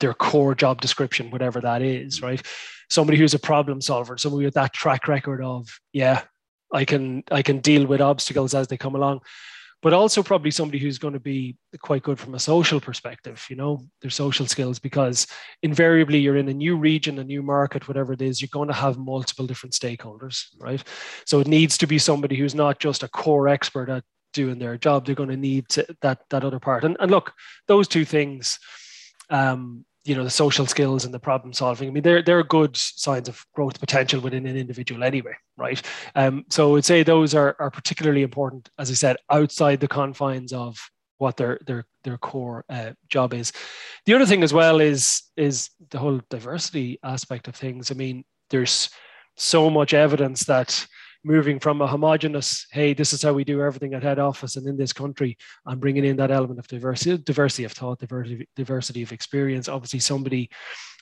their 0.00 0.14
core 0.14 0.54
job 0.54 0.80
description, 0.80 1.30
whatever 1.30 1.60
that 1.60 1.82
is, 1.82 2.22
right? 2.22 2.44
Somebody 2.90 3.18
who's 3.18 3.34
a 3.34 3.38
problem 3.38 3.80
solver, 3.80 4.18
somebody 4.18 4.44
with 4.44 4.54
that 4.54 4.72
track 4.72 5.06
record 5.06 5.42
of, 5.42 5.68
yeah, 5.92 6.22
I 6.72 6.84
can 6.84 7.22
I 7.30 7.42
can 7.42 7.60
deal 7.60 7.86
with 7.86 8.00
obstacles 8.00 8.54
as 8.54 8.68
they 8.68 8.76
come 8.76 8.96
along, 8.96 9.20
but 9.82 9.92
also 9.92 10.22
probably 10.22 10.50
somebody 10.50 10.78
who's 10.78 10.98
going 10.98 11.12
to 11.12 11.20
be 11.20 11.56
quite 11.80 12.04
good 12.04 12.18
from 12.18 12.34
a 12.34 12.38
social 12.38 12.80
perspective, 12.80 13.44
you 13.50 13.56
know, 13.56 13.84
their 14.00 14.10
social 14.10 14.46
skills, 14.46 14.78
because 14.78 15.26
invariably 15.62 16.18
you're 16.18 16.36
in 16.36 16.48
a 16.48 16.54
new 16.54 16.76
region, 16.76 17.18
a 17.18 17.24
new 17.24 17.42
market, 17.42 17.88
whatever 17.88 18.12
it 18.12 18.22
is, 18.22 18.40
you're 18.40 18.48
going 18.52 18.68
to 18.68 18.74
have 18.74 18.96
multiple 18.96 19.46
different 19.46 19.74
stakeholders, 19.74 20.46
right? 20.58 20.82
So 21.26 21.40
it 21.40 21.48
needs 21.48 21.76
to 21.78 21.86
be 21.86 21.98
somebody 21.98 22.36
who's 22.36 22.54
not 22.54 22.78
just 22.78 23.02
a 23.02 23.08
core 23.08 23.48
expert 23.48 23.88
at 23.88 24.04
doing 24.32 24.58
their 24.58 24.78
job. 24.78 25.04
They're 25.04 25.16
going 25.16 25.28
to 25.28 25.36
need 25.36 25.68
to, 25.70 25.86
that 26.00 26.20
that 26.30 26.44
other 26.44 26.60
part. 26.60 26.84
And, 26.84 26.96
and 27.00 27.10
look, 27.10 27.32
those 27.66 27.88
two 27.88 28.04
things 28.04 28.58
um, 29.30 29.84
you 30.04 30.14
know 30.14 30.24
the 30.24 30.30
social 30.30 30.66
skills 30.66 31.04
and 31.04 31.14
the 31.14 31.18
problem 31.18 31.52
solving. 31.52 31.88
I 31.88 31.92
mean, 31.92 32.02
they're 32.02 32.22
they're 32.22 32.42
good 32.42 32.76
signs 32.76 33.28
of 33.28 33.44
growth 33.54 33.78
potential 33.78 34.20
within 34.20 34.46
an 34.46 34.56
individual 34.56 35.04
anyway, 35.04 35.34
right? 35.56 35.80
Um, 36.14 36.44
so 36.50 36.76
I'd 36.76 36.84
say 36.84 37.02
those 37.02 37.34
are 37.34 37.56
are 37.58 37.70
particularly 37.70 38.22
important, 38.22 38.68
as 38.78 38.90
I 38.90 38.94
said, 38.94 39.16
outside 39.30 39.80
the 39.80 39.88
confines 39.88 40.52
of 40.52 40.78
what 41.18 41.36
their 41.36 41.60
their 41.66 41.84
their 42.02 42.18
core 42.18 42.64
uh, 42.68 42.92
job 43.08 43.32
is. 43.32 43.52
The 44.06 44.14
other 44.14 44.26
thing 44.26 44.42
as 44.42 44.52
well 44.52 44.80
is 44.80 45.22
is 45.36 45.70
the 45.90 45.98
whole 45.98 46.20
diversity 46.30 46.98
aspect 47.04 47.46
of 47.46 47.54
things. 47.54 47.90
I 47.90 47.94
mean, 47.94 48.24
there's 48.50 48.90
so 49.36 49.70
much 49.70 49.94
evidence 49.94 50.44
that 50.44 50.86
moving 51.24 51.60
from 51.60 51.80
a 51.80 51.86
homogenous, 51.86 52.66
hey, 52.72 52.94
this 52.94 53.12
is 53.12 53.22
how 53.22 53.32
we 53.32 53.44
do 53.44 53.62
everything 53.62 53.94
at 53.94 54.02
head 54.02 54.18
office 54.18 54.56
and 54.56 54.66
in 54.66 54.76
this 54.76 54.92
country, 54.92 55.36
and 55.66 55.80
bringing 55.80 56.04
in 56.04 56.16
that 56.16 56.30
element 56.30 56.58
of 56.58 56.66
diversity, 56.66 57.22
diversity 57.22 57.64
of 57.64 57.72
thought, 57.72 58.00
diversity, 58.00 58.48
diversity 58.56 59.02
of 59.02 59.12
experience. 59.12 59.68
Obviously, 59.68 60.00
somebody 60.00 60.50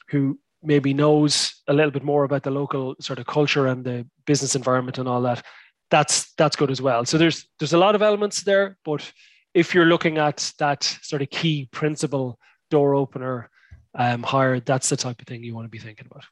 who 0.09 0.39
maybe 0.63 0.93
knows 0.93 1.63
a 1.69 1.73
little 1.73 1.91
bit 1.91 2.05
more 2.05 2.25
about 2.25 2.43
the 2.43 2.51
local 2.51 2.95
sort 3.01 3.19
of 3.19 3.27
culture 3.27 3.67
and 3.67 3.85
the 3.85 4.07
business 4.27 4.55
environment 4.55 4.99
and 4.99 5.09
all 5.09 5.23
that. 5.23 5.45
That's 5.91 6.33
that's 6.35 6.57
good 6.57 6.71
as 6.71 6.83
well. 6.83 7.05
So 7.05 7.19
there's 7.19 7.49
there's 7.59 7.73
a 7.73 7.79
lot 7.79 7.95
of 7.95 8.03
elements 8.03 8.43
there, 8.43 8.77
but 8.85 9.11
if 9.55 9.75
you're 9.75 9.87
looking 9.87 10.19
at 10.19 10.53
that 10.59 10.85
sort 10.85 11.23
of 11.23 11.31
key 11.31 11.69
principle 11.73 12.39
door 12.71 12.95
opener 12.95 13.51
um, 13.95 14.23
hire, 14.23 14.61
that's 14.61 14.89
the 14.89 14.97
type 14.97 15.21
of 15.21 15.27
thing 15.27 15.43
you 15.43 15.55
want 15.55 15.65
to 15.65 15.71
be 15.71 15.79
thinking 15.79 16.07
about. 16.09 16.25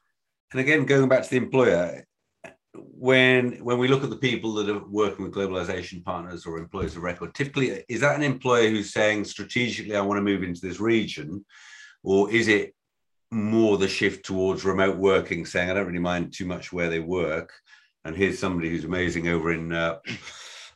And 0.51 0.61
again, 0.61 0.85
going 0.85 1.09
back 1.09 1.23
to 1.23 1.29
the 1.29 1.37
employer, 1.37 2.05
when 2.75 3.53
when 3.63 3.79
we 3.79 3.87
look 3.87 4.03
at 4.03 4.09
the 4.09 4.15
people 4.15 4.53
that 4.53 4.69
are 4.69 4.85
working 4.87 5.25
with 5.25 5.33
globalization 5.33 6.03
partners 6.03 6.45
or 6.45 6.57
employers 6.57 6.95
of 6.95 7.03
record, 7.03 7.33
typically 7.33 7.83
is 7.89 8.01
that 8.01 8.15
an 8.15 8.23
employer 8.23 8.69
who's 8.69 8.93
saying 8.93 9.25
strategically 9.25 9.95
I 9.95 10.01
want 10.01 10.19
to 10.19 10.23
move 10.23 10.43
into 10.43 10.61
this 10.61 10.79
region, 10.79 11.43
or 12.03 12.31
is 12.31 12.47
it 12.47 12.75
more 13.31 13.77
the 13.77 13.87
shift 13.87 14.25
towards 14.25 14.65
remote 14.65 14.97
working, 14.97 15.45
saying 15.45 15.69
I 15.69 15.73
don't 15.73 15.87
really 15.87 15.99
mind 15.99 16.33
too 16.33 16.45
much 16.45 16.71
where 16.71 16.89
they 16.89 16.99
work, 16.99 17.51
and 18.05 18.15
here's 18.15 18.39
somebody 18.39 18.69
who's 18.69 18.85
amazing 18.85 19.27
over 19.29 19.51
in 19.51 19.73
uh, 19.73 19.97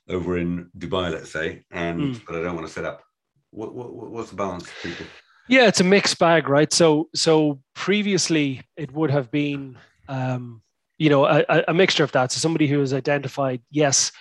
over 0.09 0.37
in 0.39 0.71
Dubai, 0.75 1.11
let's 1.11 1.31
say, 1.31 1.63
and 1.69 2.15
mm. 2.15 2.21
but 2.25 2.35
I 2.35 2.41
don't 2.41 2.55
want 2.55 2.67
to 2.67 2.73
set 2.73 2.85
up. 2.85 3.03
What, 3.51 3.75
what 3.75 3.93
what's 3.93 4.31
the 4.31 4.35
balance, 4.35 4.67
people? 4.81 5.05
Yeah, 5.47 5.67
it's 5.67 5.79
a 5.79 5.83
mixed 5.83 6.17
bag, 6.17 6.49
right? 6.49 6.73
So 6.73 7.09
so 7.13 7.59
previously 7.75 8.63
it 8.77 8.91
would 8.91 9.11
have 9.11 9.29
been. 9.29 9.77
Um, 10.09 10.62
you 10.97 11.09
know, 11.09 11.25
a, 11.25 11.63
a 11.67 11.73
mixture 11.73 12.03
of 12.03 12.11
that. 12.11 12.31
So 12.31 12.39
somebody 12.39 12.67
who 12.67 12.79
has 12.79 12.93
identified, 12.93 13.61
yes, 13.71 14.11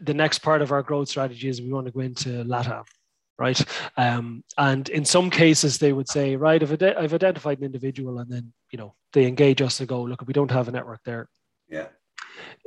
the 0.00 0.14
next 0.14 0.40
part 0.40 0.62
of 0.62 0.72
our 0.72 0.82
growth 0.82 1.08
strategy 1.08 1.48
is 1.48 1.60
we 1.60 1.72
want 1.72 1.86
to 1.86 1.92
go 1.92 2.00
into 2.00 2.44
LATAM, 2.44 2.84
right? 3.38 3.62
Um, 3.96 4.44
and 4.56 4.88
in 4.88 5.04
some 5.04 5.30
cases, 5.30 5.78
they 5.78 5.92
would 5.92 6.08
say, 6.08 6.36
right, 6.36 6.62
I've, 6.62 6.72
ad- 6.72 6.96
I've 6.96 7.14
identified 7.14 7.58
an 7.58 7.64
individual, 7.64 8.18
and 8.18 8.30
then 8.30 8.52
you 8.70 8.78
know 8.78 8.94
they 9.12 9.26
engage 9.26 9.62
us 9.62 9.78
to 9.78 9.86
go, 9.86 10.02
look, 10.02 10.22
we 10.26 10.32
don't 10.32 10.50
have 10.50 10.68
a 10.68 10.72
network 10.72 11.00
there. 11.04 11.28
Yeah. 11.68 11.88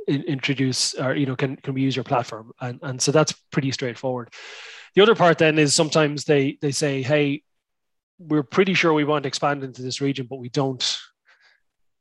In, 0.06 0.22
introduce 0.24 0.94
or 0.94 1.14
you 1.14 1.26
know 1.26 1.36
can 1.36 1.56
can 1.56 1.74
we 1.74 1.82
use 1.82 1.94
your 1.94 2.04
platform 2.04 2.50
and 2.60 2.78
and 2.82 3.00
so 3.00 3.12
that's 3.12 3.32
pretty 3.52 3.70
straightforward 3.70 4.30
the 4.94 5.02
other 5.02 5.14
part 5.14 5.38
then 5.38 5.58
is 5.58 5.74
sometimes 5.74 6.24
they 6.24 6.58
they 6.60 6.72
say 6.72 7.02
hey 7.02 7.42
we're 8.18 8.42
pretty 8.42 8.74
sure 8.74 8.92
we 8.92 9.04
want 9.04 9.22
to 9.22 9.28
expand 9.28 9.62
into 9.62 9.80
this 9.80 10.00
region 10.00 10.26
but 10.28 10.40
we 10.40 10.48
don't 10.48 10.98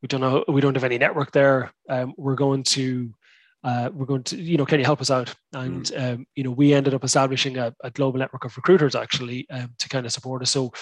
we 0.02 0.08
don't 0.08 0.22
know 0.22 0.44
we 0.48 0.62
don't 0.62 0.76
have 0.76 0.84
any 0.84 0.98
network 0.98 1.32
there. 1.32 1.72
Um, 1.90 2.14
we're 2.18 2.36
going 2.36 2.64
to 2.64 3.14
uh, 3.64 3.90
we're 3.94 4.08
going 4.08 4.24
to 4.24 4.38
you 4.38 4.58
know 4.58 4.66
can 4.66 4.80
you 4.80 4.86
help 4.86 5.02
us 5.02 5.12
out? 5.12 5.34
And 5.54 5.86
mm. 5.86 6.14
um, 6.14 6.28
you 6.36 6.44
know 6.44 6.52
we 6.52 6.74
ended 6.74 6.94
up 6.94 7.04
establishing 7.04 7.58
a, 7.58 7.74
a 7.84 7.92
global 7.92 8.20
network 8.20 8.46
of 8.46 8.58
recruiters 8.58 8.96
actually 8.96 9.50
um, 9.50 9.74
to 9.78 9.90
kind 9.90 10.06
of 10.06 10.12
support 10.12 10.42
us. 10.42 10.52
So 10.52 10.74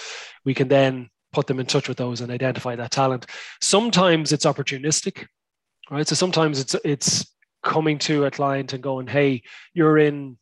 we 0.44 0.54
can 0.54 0.68
then 0.68 1.10
put 1.32 1.46
them 1.46 1.60
in 1.60 1.66
touch 1.66 1.88
with 1.88 1.98
those 1.98 2.20
and 2.20 2.32
identify 2.32 2.74
that 2.76 2.90
talent. 2.90 3.26
Sometimes 3.60 4.32
it's 4.32 4.46
opportunistic 4.46 5.26
right? 5.90 6.06
So 6.06 6.14
sometimes 6.14 6.60
it's 6.60 6.74
it's 6.84 7.26
coming 7.62 7.98
to 7.98 8.24
a 8.24 8.30
client 8.30 8.72
and 8.72 8.82
going 8.82 9.06
hey 9.06 9.42
you're 9.74 9.98
in 9.98 10.38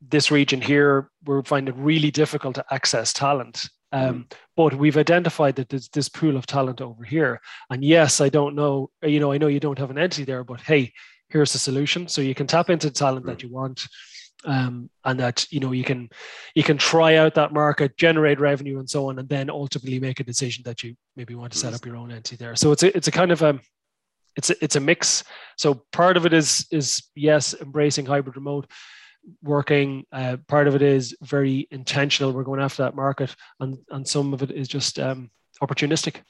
this 0.00 0.30
region 0.30 0.60
here. 0.60 1.10
We're 1.24 1.42
finding 1.42 1.74
it 1.74 1.80
really 1.80 2.10
difficult 2.10 2.54
to 2.54 2.64
access 2.70 3.12
talent 3.12 3.68
um, 3.92 4.14
mm. 4.14 4.36
But 4.56 4.74
we've 4.74 4.96
identified 4.96 5.56
that 5.56 5.68
there's 5.68 5.88
this 5.88 6.08
pool 6.08 6.36
of 6.36 6.46
talent 6.46 6.80
over 6.80 7.04
here. 7.04 7.40
And 7.70 7.84
yes, 7.84 8.20
I 8.20 8.28
don't 8.28 8.54
know, 8.54 8.90
you 9.02 9.20
know, 9.20 9.32
I 9.32 9.38
know 9.38 9.46
you 9.46 9.60
don't 9.60 9.78
have 9.78 9.90
an 9.90 9.98
entity 9.98 10.24
there, 10.24 10.44
but 10.44 10.60
hey, 10.60 10.92
here's 11.28 11.52
the 11.52 11.58
solution. 11.58 12.08
So 12.08 12.20
you 12.20 12.34
can 12.34 12.46
tap 12.46 12.70
into 12.70 12.88
the 12.88 12.94
talent 12.94 13.26
that 13.26 13.42
you 13.42 13.50
want. 13.50 13.86
Um, 14.44 14.88
and 15.04 15.18
that 15.18 15.50
you 15.50 15.58
know 15.58 15.72
you 15.72 15.82
can 15.82 16.08
you 16.54 16.62
can 16.62 16.78
try 16.78 17.16
out 17.16 17.34
that 17.34 17.52
market 17.52 17.96
generate 17.96 18.38
revenue 18.38 18.78
and 18.78 18.88
so 18.88 19.08
on 19.08 19.18
and 19.18 19.28
then 19.28 19.50
ultimately 19.50 19.98
make 19.98 20.20
a 20.20 20.24
decision 20.24 20.62
that 20.64 20.84
you 20.84 20.94
maybe 21.16 21.34
want 21.34 21.52
to 21.54 21.58
set 21.58 21.74
up 21.74 21.84
your 21.84 21.96
own 21.96 22.12
entity 22.12 22.36
there 22.36 22.54
so 22.54 22.70
it's 22.70 22.84
a, 22.84 22.96
it's 22.96 23.08
a 23.08 23.10
kind 23.10 23.32
of 23.32 23.42
a 23.42 23.58
it's 24.36 24.50
a, 24.50 24.54
it's 24.62 24.76
a 24.76 24.80
mix 24.80 25.24
so 25.56 25.82
part 25.90 26.16
of 26.16 26.24
it 26.24 26.32
is 26.32 26.68
is 26.70 27.02
yes 27.16 27.52
embracing 27.60 28.06
hybrid 28.06 28.36
remote 28.36 28.70
working. 29.42 30.04
Uh, 30.12 30.36
part 30.46 30.68
of 30.68 30.74
it 30.74 30.82
is 30.82 31.16
very 31.22 31.66
intentional. 31.70 32.32
We're 32.32 32.44
going 32.44 32.60
after 32.60 32.82
that 32.82 32.94
market, 32.94 33.34
and 33.60 33.78
and 33.90 34.06
some 34.06 34.32
of 34.34 34.42
it 34.42 34.50
is 34.50 34.68
just 34.68 34.98
um, 34.98 35.30
opportunistic. 35.62 36.22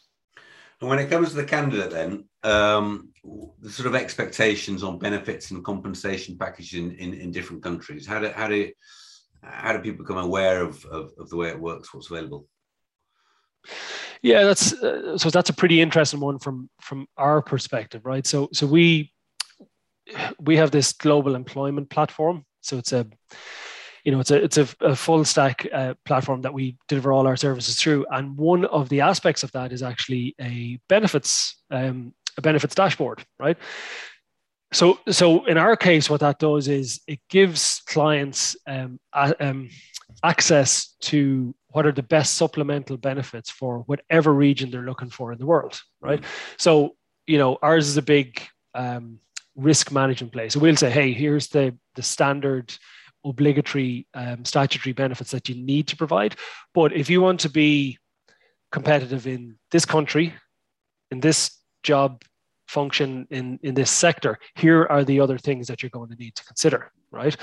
And 0.80 0.88
when 0.88 0.98
it 1.00 1.10
comes 1.10 1.30
to 1.30 1.36
the 1.36 1.44
candidate, 1.44 1.90
then 1.90 2.28
um, 2.44 3.08
the 3.60 3.70
sort 3.70 3.88
of 3.88 3.96
expectations 3.96 4.84
on 4.84 4.98
benefits 4.98 5.50
and 5.50 5.64
compensation 5.64 6.38
packages 6.38 6.74
in, 6.74 6.92
in, 6.92 7.14
in, 7.14 7.32
different 7.32 7.64
countries. 7.64 8.06
How 8.06 8.20
do 8.20 8.28
how 8.28 8.46
do 8.46 8.70
how 9.42 9.72
do 9.72 9.80
people 9.80 10.04
become 10.04 10.18
aware 10.18 10.62
of, 10.62 10.84
of, 10.86 11.10
of 11.18 11.28
the 11.30 11.36
way 11.36 11.48
it 11.48 11.58
works? 11.58 11.92
What's 11.92 12.10
available? 12.10 12.46
Yeah, 14.22 14.44
that's 14.44 14.72
uh, 14.72 15.18
so 15.18 15.30
that's 15.30 15.50
a 15.50 15.54
pretty 15.54 15.80
interesting 15.80 16.20
one 16.20 16.38
from 16.38 16.70
from 16.80 17.06
our 17.16 17.42
perspective, 17.42 18.04
right? 18.04 18.26
So 18.26 18.48
so 18.52 18.66
we 18.66 19.12
we 20.40 20.56
have 20.56 20.70
this 20.70 20.92
global 20.92 21.34
employment 21.34 21.90
platform 21.90 22.44
so 22.68 22.78
it's 22.78 22.92
a 22.92 23.06
you 24.04 24.12
know, 24.12 24.20
it's 24.20 24.30
a 24.30 24.42
it's 24.42 24.56
a, 24.56 24.68
a 24.80 24.96
full 24.96 25.24
stack 25.24 25.66
uh, 25.72 25.94
platform 26.04 26.40
that 26.42 26.54
we 26.54 26.76
deliver 26.86 27.12
all 27.12 27.26
our 27.26 27.36
services 27.36 27.76
through. 27.76 28.06
And 28.10 28.38
one 28.38 28.64
of 28.64 28.88
the 28.88 29.02
aspects 29.02 29.42
of 29.42 29.52
that 29.52 29.72
is 29.72 29.82
actually 29.82 30.34
a 30.40 30.78
benefits 30.88 31.60
um, 31.70 32.14
a 32.38 32.40
benefits 32.40 32.74
dashboard, 32.74 33.24
right? 33.38 33.58
So, 34.72 34.98
so 35.08 35.46
in 35.46 35.56
our 35.56 35.76
case, 35.76 36.10
what 36.10 36.20
that 36.20 36.38
does 36.38 36.68
is 36.68 37.00
it 37.06 37.20
gives 37.28 37.80
clients 37.86 38.56
um, 38.66 39.00
um, 39.14 39.70
access 40.22 40.94
to 41.00 41.54
what 41.68 41.86
are 41.86 41.92
the 41.92 42.02
best 42.02 42.34
supplemental 42.34 42.96
benefits 42.96 43.50
for 43.50 43.80
whatever 43.80 44.32
region 44.32 44.70
they're 44.70 44.82
looking 44.82 45.10
for 45.10 45.32
in 45.32 45.38
the 45.38 45.46
world, 45.46 45.80
right? 46.00 46.22
So, 46.58 46.96
you 47.26 47.38
know, 47.38 47.58
ours 47.62 47.88
is 47.88 47.96
a 47.96 48.02
big 48.02 48.42
um, 48.74 49.20
risk 49.58 49.92
management 49.92 50.32
play. 50.32 50.48
So 50.48 50.60
we'll 50.60 50.76
say, 50.76 50.90
hey, 50.90 51.12
here's 51.12 51.48
the 51.48 51.76
the 51.94 52.02
standard 52.02 52.72
obligatory 53.24 54.06
um, 54.14 54.44
statutory 54.44 54.92
benefits 54.92 55.32
that 55.32 55.48
you 55.48 55.54
need 55.54 55.88
to 55.88 55.96
provide. 55.96 56.36
But 56.72 56.92
if 56.92 57.10
you 57.10 57.20
want 57.20 57.40
to 57.40 57.50
be 57.50 57.98
competitive 58.70 59.26
in 59.26 59.58
this 59.70 59.84
country, 59.84 60.34
in 61.10 61.20
this 61.20 61.58
job 61.82 62.22
function 62.68 63.26
in, 63.30 63.58
in 63.62 63.74
this 63.74 63.90
sector, 63.90 64.38
here 64.54 64.86
are 64.88 65.04
the 65.04 65.20
other 65.20 65.38
things 65.38 65.66
that 65.66 65.82
you're 65.82 65.90
going 65.90 66.10
to 66.10 66.16
need 66.16 66.34
to 66.36 66.44
consider, 66.44 66.92
right? 67.10 67.36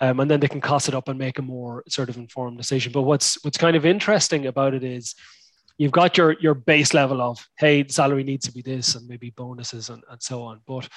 Um, 0.00 0.20
and 0.20 0.30
then 0.30 0.40
they 0.40 0.48
can 0.48 0.60
cost 0.60 0.88
it 0.88 0.94
up 0.94 1.08
and 1.08 1.18
make 1.18 1.38
a 1.38 1.42
more 1.42 1.82
sort 1.88 2.08
of 2.08 2.16
informed 2.16 2.58
decision. 2.58 2.92
But 2.92 3.02
what's 3.02 3.42
what's 3.44 3.58
kind 3.58 3.76
of 3.76 3.86
interesting 3.86 4.46
about 4.46 4.74
it 4.74 4.84
is 4.84 5.14
you've 5.78 5.92
got 5.92 6.18
your 6.18 6.36
your 6.40 6.54
base 6.54 6.92
level 6.92 7.22
of 7.22 7.48
hey, 7.56 7.86
salary 7.88 8.24
needs 8.24 8.46
to 8.46 8.52
be 8.52 8.62
this 8.62 8.94
and 8.94 9.08
maybe 9.08 9.30
bonuses 9.30 9.88
and, 9.88 10.02
and 10.10 10.22
so 10.22 10.42
on. 10.42 10.60
But 10.66 10.88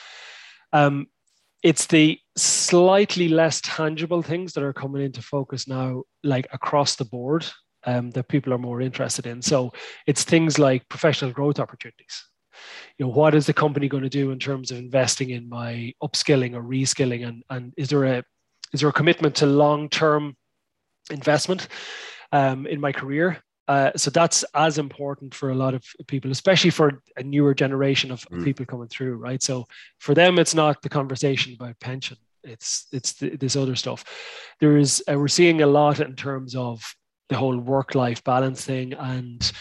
um, 0.75 1.08
it's 1.63 1.88
the 1.88 2.20
slightly 2.38 3.29
less 3.29 3.62
tangible 3.62 4.22
things 4.22 4.53
that 4.53 4.63
are 4.63 4.74
coming 4.74 5.01
into 5.01 5.22
focus 5.22 5.67
now, 5.67 6.03
like 6.24 6.48
across 6.51 6.96
the 6.96 7.05
board, 7.05 7.46
um, 7.86 8.12
that 8.12 8.27
people 8.27 8.53
are 8.53 8.58
more 8.58 8.82
interested 8.82 9.25
in. 9.25 9.41
So 9.41 9.72
it's 10.05 10.24
things 10.24 10.60
like 10.60 10.88
professional 10.89 11.32
growth 11.32 11.60
opportunities 11.60 12.25
you 12.98 13.05
know 13.05 13.12
what 13.12 13.36
is 13.36 13.46
the 13.46 13.53
company 13.53 13.88
going 13.88 14.03
to 14.03 14.10
do 14.10 14.32
in 14.32 14.39
terms 14.39 14.72
of 14.72 14.77
investing 14.77 15.32
in 15.32 15.48
my 15.50 15.94
upskilling 16.01 16.55
or 16.55 16.63
reskilling 16.63 17.27
and 17.27 17.44
and 17.50 17.74
is 17.77 17.89
there 17.89 18.05
a 18.05 18.24
is 18.74 18.79
there 18.79 18.89
a 18.89 18.94
commitment 18.94 19.36
to 19.36 19.46
long 19.46 19.89
term 19.89 20.36
investment 21.12 21.67
um, 22.32 22.65
in 22.65 22.79
my 22.79 22.91
career 22.91 23.41
uh, 23.68 23.92
so 23.96 24.12
that's 24.12 24.44
as 24.54 24.78
important 24.78 25.34
for 25.34 25.50
a 25.50 25.56
lot 25.56 25.74
of 25.74 25.84
people, 26.08 26.32
especially 26.32 26.70
for 26.70 27.02
a 27.18 27.24
newer 27.24 27.54
generation 27.54 28.12
of 28.12 28.22
mm. 28.30 28.44
people 28.44 28.66
coming 28.66 28.88
through, 28.88 29.16
right? 29.16 29.42
So 29.42 29.66
for 30.00 30.14
them, 30.14 30.38
it's 30.38 30.54
not 30.54 30.82
the 30.82 30.90
conversation 30.90 31.54
about 31.54 31.80
pension; 31.80 32.18
it's 32.44 32.88
it's 32.92 33.14
the, 33.14 33.36
this 33.36 33.56
other 33.56 33.76
stuff. 33.76 34.04
There 34.60 34.78
is 34.78 35.04
uh, 35.12 35.18
we're 35.18 35.28
seeing 35.28 35.62
a 35.62 35.68
lot 35.68 36.00
in 36.00 36.16
terms 36.16 36.56
of 36.56 36.84
the 37.30 37.38
whole 37.38 37.58
work-life 37.58 38.24
balance 38.24 38.64
thing 38.64 38.94
and 38.94 39.52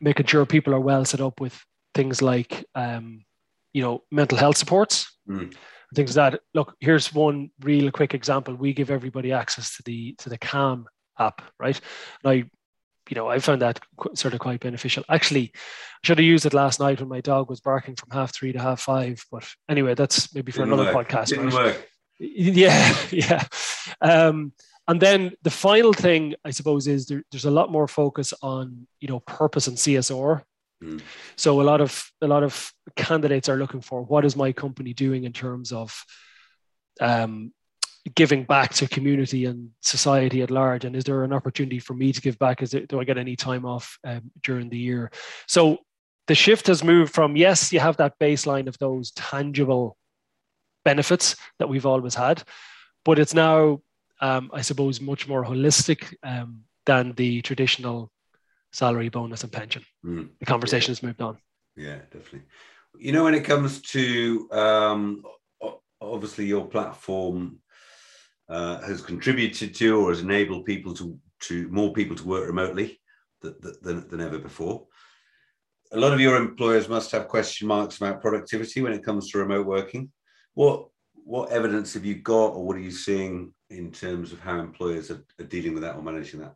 making 0.00 0.26
sure 0.26 0.46
people 0.46 0.74
are 0.74 0.80
well 0.80 1.04
set 1.04 1.20
up 1.20 1.38
with 1.38 1.58
things 1.94 2.22
like 2.22 2.64
um, 2.74 3.24
you 3.72 3.82
know 3.82 4.02
mental 4.10 4.38
health 4.38 4.56
supports 4.56 5.18
mm. 5.28 5.52
things 5.94 6.16
like 6.16 6.32
that 6.32 6.40
look 6.54 6.74
here's 6.80 7.12
one 7.12 7.50
real 7.60 7.90
quick 7.90 8.14
example 8.14 8.54
we 8.54 8.72
give 8.72 8.90
everybody 8.90 9.32
access 9.32 9.76
to 9.76 9.82
the 9.82 10.14
to 10.14 10.28
the 10.28 10.38
calm 10.38 10.86
app 11.18 11.42
right 11.58 11.80
and 12.24 12.32
i 12.32 12.50
you 13.10 13.14
know 13.16 13.28
i 13.28 13.38
found 13.38 13.60
that 13.60 13.78
sort 14.14 14.32
of 14.32 14.40
quite 14.40 14.60
beneficial 14.60 15.04
actually 15.08 15.50
i 15.54 15.58
should 16.04 16.18
have 16.18 16.24
used 16.24 16.46
it 16.46 16.54
last 16.54 16.80
night 16.80 17.00
when 17.00 17.08
my 17.08 17.20
dog 17.20 17.50
was 17.50 17.60
barking 17.60 17.94
from 17.96 18.10
half 18.10 18.32
three 18.34 18.52
to 18.52 18.58
half 18.58 18.80
five 18.80 19.22
but 19.30 19.46
anyway 19.68 19.94
that's 19.94 20.34
maybe 20.34 20.52
for 20.52 20.60
Didn't 20.64 20.72
another 20.74 20.94
work. 20.94 21.08
podcast 21.08 21.26
Didn't 21.28 21.46
right? 21.50 21.54
work. 21.74 21.88
yeah 22.18 22.96
yeah 23.10 23.44
um, 24.00 24.52
and 24.88 25.00
then 25.00 25.32
the 25.42 25.50
final 25.50 25.92
thing 25.92 26.34
i 26.44 26.50
suppose 26.50 26.86
is 26.86 27.06
there, 27.06 27.22
there's 27.30 27.44
a 27.44 27.50
lot 27.50 27.70
more 27.70 27.88
focus 27.88 28.32
on 28.42 28.86
you 29.00 29.08
know 29.08 29.20
purpose 29.20 29.66
and 29.66 29.76
csr 29.76 30.42
Mm. 30.82 31.02
So 31.36 31.60
a 31.60 31.62
lot 31.70 31.82
of 31.82 32.10
a 32.22 32.26
lot 32.26 32.42
of 32.42 32.72
candidates 32.96 33.50
are 33.50 33.58
looking 33.58 33.82
for 33.82 34.00
what 34.02 34.24
is 34.24 34.34
my 34.34 34.50
company 34.52 34.94
doing 34.94 35.24
in 35.24 35.32
terms 35.34 35.72
of 35.72 35.92
um, 37.02 37.52
giving 38.14 38.44
back 38.44 38.72
to 38.74 38.88
community 38.88 39.44
and 39.44 39.70
society 39.80 40.42
at 40.42 40.50
large, 40.50 40.84
and 40.84 40.96
is 40.96 41.04
there 41.04 41.22
an 41.22 41.32
opportunity 41.32 41.78
for 41.78 41.94
me 41.94 42.12
to 42.12 42.20
give 42.20 42.38
back? 42.38 42.62
Is 42.62 42.74
it, 42.74 42.88
do 42.88 43.00
I 43.00 43.04
get 43.04 43.18
any 43.18 43.36
time 43.36 43.64
off 43.66 43.98
um, 44.04 44.30
during 44.42 44.68
the 44.70 44.78
year? 44.78 45.10
So 45.46 45.78
the 46.26 46.34
shift 46.34 46.66
has 46.68 46.82
moved 46.82 47.12
from 47.12 47.36
yes, 47.36 47.72
you 47.72 47.80
have 47.80 47.98
that 47.98 48.18
baseline 48.18 48.68
of 48.68 48.78
those 48.78 49.10
tangible 49.12 49.96
benefits 50.84 51.36
that 51.58 51.68
we've 51.68 51.86
always 51.86 52.14
had, 52.14 52.42
but 53.04 53.18
it's 53.18 53.34
now, 53.34 53.80
um, 54.20 54.50
I 54.52 54.62
suppose, 54.62 55.00
much 55.00 55.28
more 55.28 55.44
holistic 55.44 56.14
um, 56.22 56.60
than 56.86 57.12
the 57.12 57.42
traditional 57.42 58.10
salary, 58.72 59.08
bonus, 59.08 59.42
and 59.42 59.52
pension. 59.52 59.84
Mm. 60.04 60.28
The 60.38 60.46
conversation 60.46 60.90
yeah. 60.90 60.92
has 60.92 61.02
moved 61.02 61.20
on. 61.20 61.38
Yeah, 61.76 61.96
definitely. 62.12 62.42
You 62.98 63.12
know, 63.12 63.24
when 63.24 63.34
it 63.34 63.44
comes 63.44 63.82
to 63.82 64.48
um, 64.52 65.22
obviously 66.00 66.46
your 66.46 66.66
platform 66.66 67.58
uh, 68.50 68.80
has 68.80 69.00
contributed 69.00 69.74
to 69.76 70.00
or 70.00 70.10
has 70.10 70.20
enabled 70.20 70.64
people 70.64 70.92
to 70.94 71.18
to 71.40 71.68
more 71.68 71.92
people 71.92 72.14
to 72.16 72.28
work 72.28 72.46
remotely 72.46 73.00
than, 73.40 74.06
than 74.10 74.20
ever 74.20 74.38
before. 74.38 74.86
A 75.92 75.98
lot 75.98 76.12
of 76.12 76.20
your 76.20 76.36
employers 76.36 76.88
must 76.88 77.10
have 77.12 77.28
question 77.28 77.66
marks 77.66 77.96
about 77.96 78.20
productivity 78.20 78.82
when 78.82 78.92
it 78.92 79.02
comes 79.02 79.30
to 79.30 79.38
remote 79.38 79.66
working. 79.66 80.10
What 80.54 80.88
what 81.24 81.50
evidence 81.50 81.94
have 81.94 82.04
you 82.04 82.16
got, 82.16 82.48
or 82.48 82.66
what 82.66 82.76
are 82.76 82.80
you 82.80 82.90
seeing 82.90 83.54
in 83.70 83.92
terms 83.92 84.32
of 84.32 84.40
how 84.40 84.58
employers 84.58 85.10
are, 85.10 85.24
are 85.38 85.44
dealing 85.44 85.74
with 85.74 85.82
that 85.82 85.94
or 85.94 86.02
managing 86.02 86.40
that? 86.40 86.54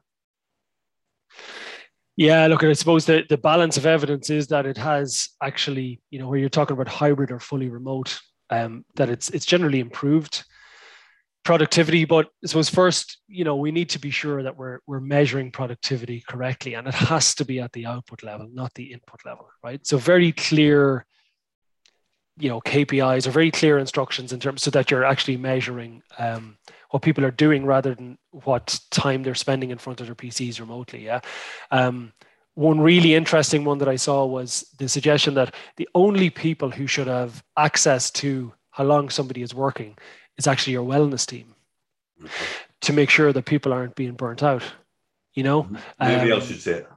Yeah, 2.16 2.46
look, 2.46 2.62
I 2.62 2.72
suppose 2.72 3.06
the, 3.06 3.24
the 3.28 3.38
balance 3.38 3.76
of 3.76 3.86
evidence 3.86 4.30
is 4.30 4.46
that 4.48 4.66
it 4.66 4.76
has 4.76 5.30
actually, 5.42 6.00
you 6.10 6.18
know, 6.18 6.28
where 6.28 6.38
you're 6.38 6.48
talking 6.48 6.74
about 6.74 6.88
hybrid 6.88 7.30
or 7.32 7.40
fully 7.40 7.68
remote, 7.68 8.20
um, 8.50 8.84
that 8.96 9.08
it's 9.08 9.30
it's 9.30 9.46
generally 9.46 9.80
improved 9.80 10.44
productivity. 11.44 12.04
But 12.04 12.26
I 12.42 12.46
suppose 12.46 12.68
first, 12.68 13.18
you 13.28 13.44
know, 13.44 13.56
we 13.56 13.70
need 13.70 13.90
to 13.90 13.98
be 13.98 14.10
sure 14.10 14.42
that 14.42 14.56
we're 14.56 14.80
we're 14.86 15.00
measuring 15.00 15.50
productivity 15.50 16.24
correctly, 16.26 16.74
and 16.74 16.88
it 16.88 16.94
has 16.94 17.34
to 17.36 17.44
be 17.44 17.60
at 17.60 17.72
the 17.72 17.86
output 17.86 18.22
level, 18.22 18.48
not 18.52 18.74
the 18.74 18.92
input 18.92 19.20
level, 19.24 19.48
right? 19.62 19.86
So 19.86 19.98
very 19.98 20.32
clear, 20.32 21.06
you 22.38 22.48
know, 22.48 22.60
KPIs 22.60 23.26
or 23.26 23.30
very 23.30 23.50
clear 23.50 23.78
instructions 23.78 24.32
in 24.32 24.40
terms 24.40 24.62
so 24.62 24.70
that 24.72 24.90
you're 24.90 25.04
actually 25.04 25.36
measuring 25.36 26.02
um, 26.18 26.56
what 26.90 27.02
people 27.02 27.24
are 27.24 27.30
doing 27.30 27.64
rather 27.64 27.94
than 27.94 28.18
what 28.30 28.80
time 28.90 29.22
they're 29.22 29.34
spending 29.34 29.70
in 29.70 29.78
front 29.78 30.00
of 30.00 30.06
their 30.06 30.16
PCs 30.16 30.60
remotely. 30.60 31.04
Yeah. 31.04 31.20
Um, 31.70 32.12
one 32.54 32.80
really 32.80 33.14
interesting 33.14 33.64
one 33.64 33.78
that 33.78 33.88
I 33.88 33.96
saw 33.96 34.24
was 34.24 34.64
the 34.78 34.88
suggestion 34.88 35.34
that 35.34 35.54
the 35.76 35.88
only 35.94 36.30
people 36.30 36.70
who 36.70 36.86
should 36.86 37.08
have 37.08 37.42
access 37.56 38.12
to 38.12 38.52
how 38.70 38.84
long 38.84 39.08
somebody 39.08 39.42
is 39.42 39.54
working 39.54 39.96
is 40.38 40.46
actually 40.46 40.72
your 40.72 40.86
wellness 40.86 41.26
team 41.26 41.54
to 42.80 42.92
make 42.92 43.10
sure 43.10 43.32
that 43.32 43.44
people 43.44 43.72
aren't 43.72 43.94
being 43.94 44.12
burnt 44.12 44.42
out. 44.42 44.62
You 45.34 45.42
know, 45.42 45.68
nobody 46.00 46.32
um, 46.32 46.38
else 46.38 46.46
should 46.46 46.60
say 46.60 46.72
it. 46.72 46.88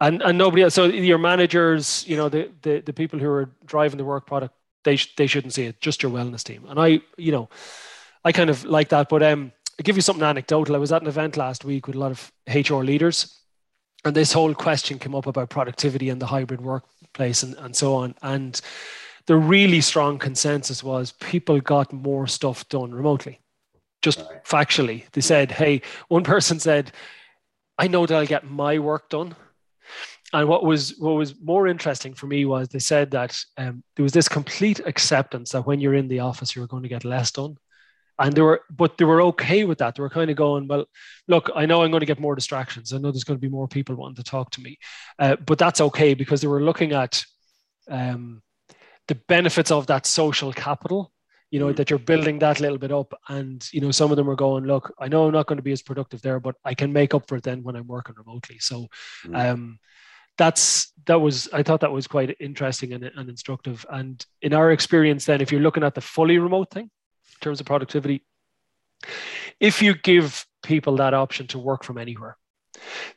And, 0.00 0.22
and 0.22 0.36
nobody 0.36 0.62
else. 0.62 0.74
So 0.74 0.86
your 0.86 1.18
managers, 1.18 2.04
you 2.06 2.16
know, 2.16 2.28
the, 2.28 2.50
the, 2.62 2.80
the 2.80 2.92
people 2.92 3.18
who 3.18 3.28
are 3.28 3.50
driving 3.64 3.98
the 3.98 4.04
work 4.04 4.26
product, 4.26 4.54
they, 4.82 4.96
sh- 4.96 5.14
they 5.16 5.26
shouldn't 5.26 5.54
see 5.54 5.64
it, 5.64 5.80
just 5.80 6.02
your 6.02 6.12
wellness 6.12 6.42
team. 6.42 6.66
And 6.68 6.80
I, 6.80 7.00
you 7.16 7.32
know, 7.32 7.48
I 8.24 8.32
kind 8.32 8.50
of 8.50 8.64
like 8.64 8.88
that. 8.88 9.08
But 9.08 9.22
um, 9.22 9.52
I'll 9.78 9.84
give 9.84 9.96
you 9.96 10.02
something 10.02 10.24
anecdotal. 10.24 10.74
I 10.74 10.78
was 10.78 10.92
at 10.92 11.02
an 11.02 11.08
event 11.08 11.36
last 11.36 11.64
week 11.64 11.86
with 11.86 11.96
a 11.96 11.98
lot 11.98 12.10
of 12.10 12.32
HR 12.48 12.82
leaders, 12.82 13.40
and 14.04 14.14
this 14.14 14.32
whole 14.32 14.54
question 14.54 14.98
came 14.98 15.14
up 15.14 15.26
about 15.26 15.50
productivity 15.50 16.10
and 16.10 16.20
the 16.20 16.26
hybrid 16.26 16.60
workplace 16.60 17.42
and, 17.42 17.54
and 17.56 17.74
so 17.74 17.94
on. 17.94 18.14
And 18.22 18.60
the 19.26 19.36
really 19.36 19.80
strong 19.80 20.18
consensus 20.18 20.82
was 20.82 21.12
people 21.12 21.60
got 21.60 21.92
more 21.92 22.26
stuff 22.26 22.68
done 22.68 22.94
remotely, 22.94 23.40
just 24.02 24.20
right. 24.20 24.44
factually. 24.44 25.10
They 25.12 25.20
said, 25.20 25.50
hey, 25.50 25.82
one 26.08 26.24
person 26.34 26.58
said, 26.60 26.92
I 27.78 27.88
know 27.88 28.06
that 28.06 28.14
I'll 28.14 28.26
get 28.26 28.48
my 28.48 28.78
work 28.78 29.08
done. 29.08 29.34
And 30.32 30.48
what 30.48 30.64
was 30.64 30.98
what 30.98 31.12
was 31.12 31.40
more 31.40 31.68
interesting 31.68 32.14
for 32.14 32.26
me 32.26 32.44
was 32.44 32.68
they 32.68 32.80
said 32.80 33.12
that 33.12 33.38
um, 33.56 33.84
there 33.94 34.02
was 34.02 34.12
this 34.12 34.28
complete 34.28 34.80
acceptance 34.80 35.50
that 35.50 35.66
when 35.66 35.80
you're 35.80 35.94
in 35.94 36.08
the 36.08 36.20
office, 36.20 36.56
you're 36.56 36.66
going 36.66 36.82
to 36.82 36.88
get 36.88 37.04
less 37.04 37.30
done 37.30 37.56
and 38.18 38.34
they 38.34 38.40
were 38.40 38.62
but 38.70 38.96
they 38.96 39.04
were 39.04 39.22
okay 39.22 39.64
with 39.64 39.78
that 39.78 39.94
they 39.94 40.02
were 40.02 40.10
kind 40.10 40.30
of 40.30 40.36
going 40.36 40.66
well 40.68 40.84
look 41.28 41.50
i 41.54 41.66
know 41.66 41.82
i'm 41.82 41.90
going 41.90 42.00
to 42.00 42.06
get 42.06 42.20
more 42.20 42.34
distractions 42.34 42.92
i 42.92 42.98
know 42.98 43.10
there's 43.10 43.24
going 43.24 43.38
to 43.38 43.46
be 43.46 43.48
more 43.48 43.68
people 43.68 43.94
wanting 43.94 44.16
to 44.16 44.22
talk 44.22 44.50
to 44.50 44.60
me 44.60 44.78
uh, 45.18 45.36
but 45.36 45.58
that's 45.58 45.80
okay 45.80 46.14
because 46.14 46.40
they 46.40 46.46
were 46.46 46.62
looking 46.62 46.92
at 46.92 47.24
um, 47.90 48.42
the 49.08 49.14
benefits 49.28 49.70
of 49.70 49.86
that 49.86 50.06
social 50.06 50.52
capital 50.52 51.12
you 51.50 51.60
know 51.60 51.66
mm. 51.66 51.76
that 51.76 51.90
you're 51.90 51.98
building 51.98 52.38
that 52.38 52.60
little 52.60 52.78
bit 52.78 52.92
up 52.92 53.12
and 53.28 53.68
you 53.72 53.80
know 53.80 53.90
some 53.90 54.10
of 54.10 54.16
them 54.16 54.28
are 54.28 54.36
going 54.36 54.64
look 54.64 54.92
i 54.98 55.08
know 55.08 55.26
i'm 55.26 55.32
not 55.32 55.46
going 55.46 55.58
to 55.58 55.62
be 55.62 55.72
as 55.72 55.82
productive 55.82 56.22
there 56.22 56.40
but 56.40 56.56
i 56.64 56.74
can 56.74 56.92
make 56.92 57.14
up 57.14 57.26
for 57.28 57.36
it 57.36 57.42
then 57.42 57.62
when 57.62 57.76
i'm 57.76 57.86
working 57.86 58.14
remotely 58.16 58.58
so 58.58 58.86
mm. 59.24 59.36
um, 59.38 59.78
that's 60.36 60.92
that 61.06 61.20
was 61.20 61.48
i 61.52 61.62
thought 61.62 61.80
that 61.80 61.92
was 61.92 62.06
quite 62.06 62.36
interesting 62.40 62.92
and, 62.92 63.04
and 63.04 63.28
instructive 63.28 63.86
and 63.90 64.26
in 64.42 64.52
our 64.54 64.72
experience 64.72 65.26
then 65.26 65.40
if 65.40 65.52
you're 65.52 65.60
looking 65.60 65.84
at 65.84 65.94
the 65.94 66.00
fully 66.00 66.38
remote 66.38 66.70
thing 66.70 66.90
in 67.34 67.40
terms 67.40 67.60
of 67.60 67.66
productivity. 67.66 68.24
If 69.60 69.82
you 69.82 69.94
give 69.94 70.46
people 70.62 70.96
that 70.96 71.14
option 71.14 71.46
to 71.48 71.58
work 71.58 71.84
from 71.84 71.98
anywhere 71.98 72.36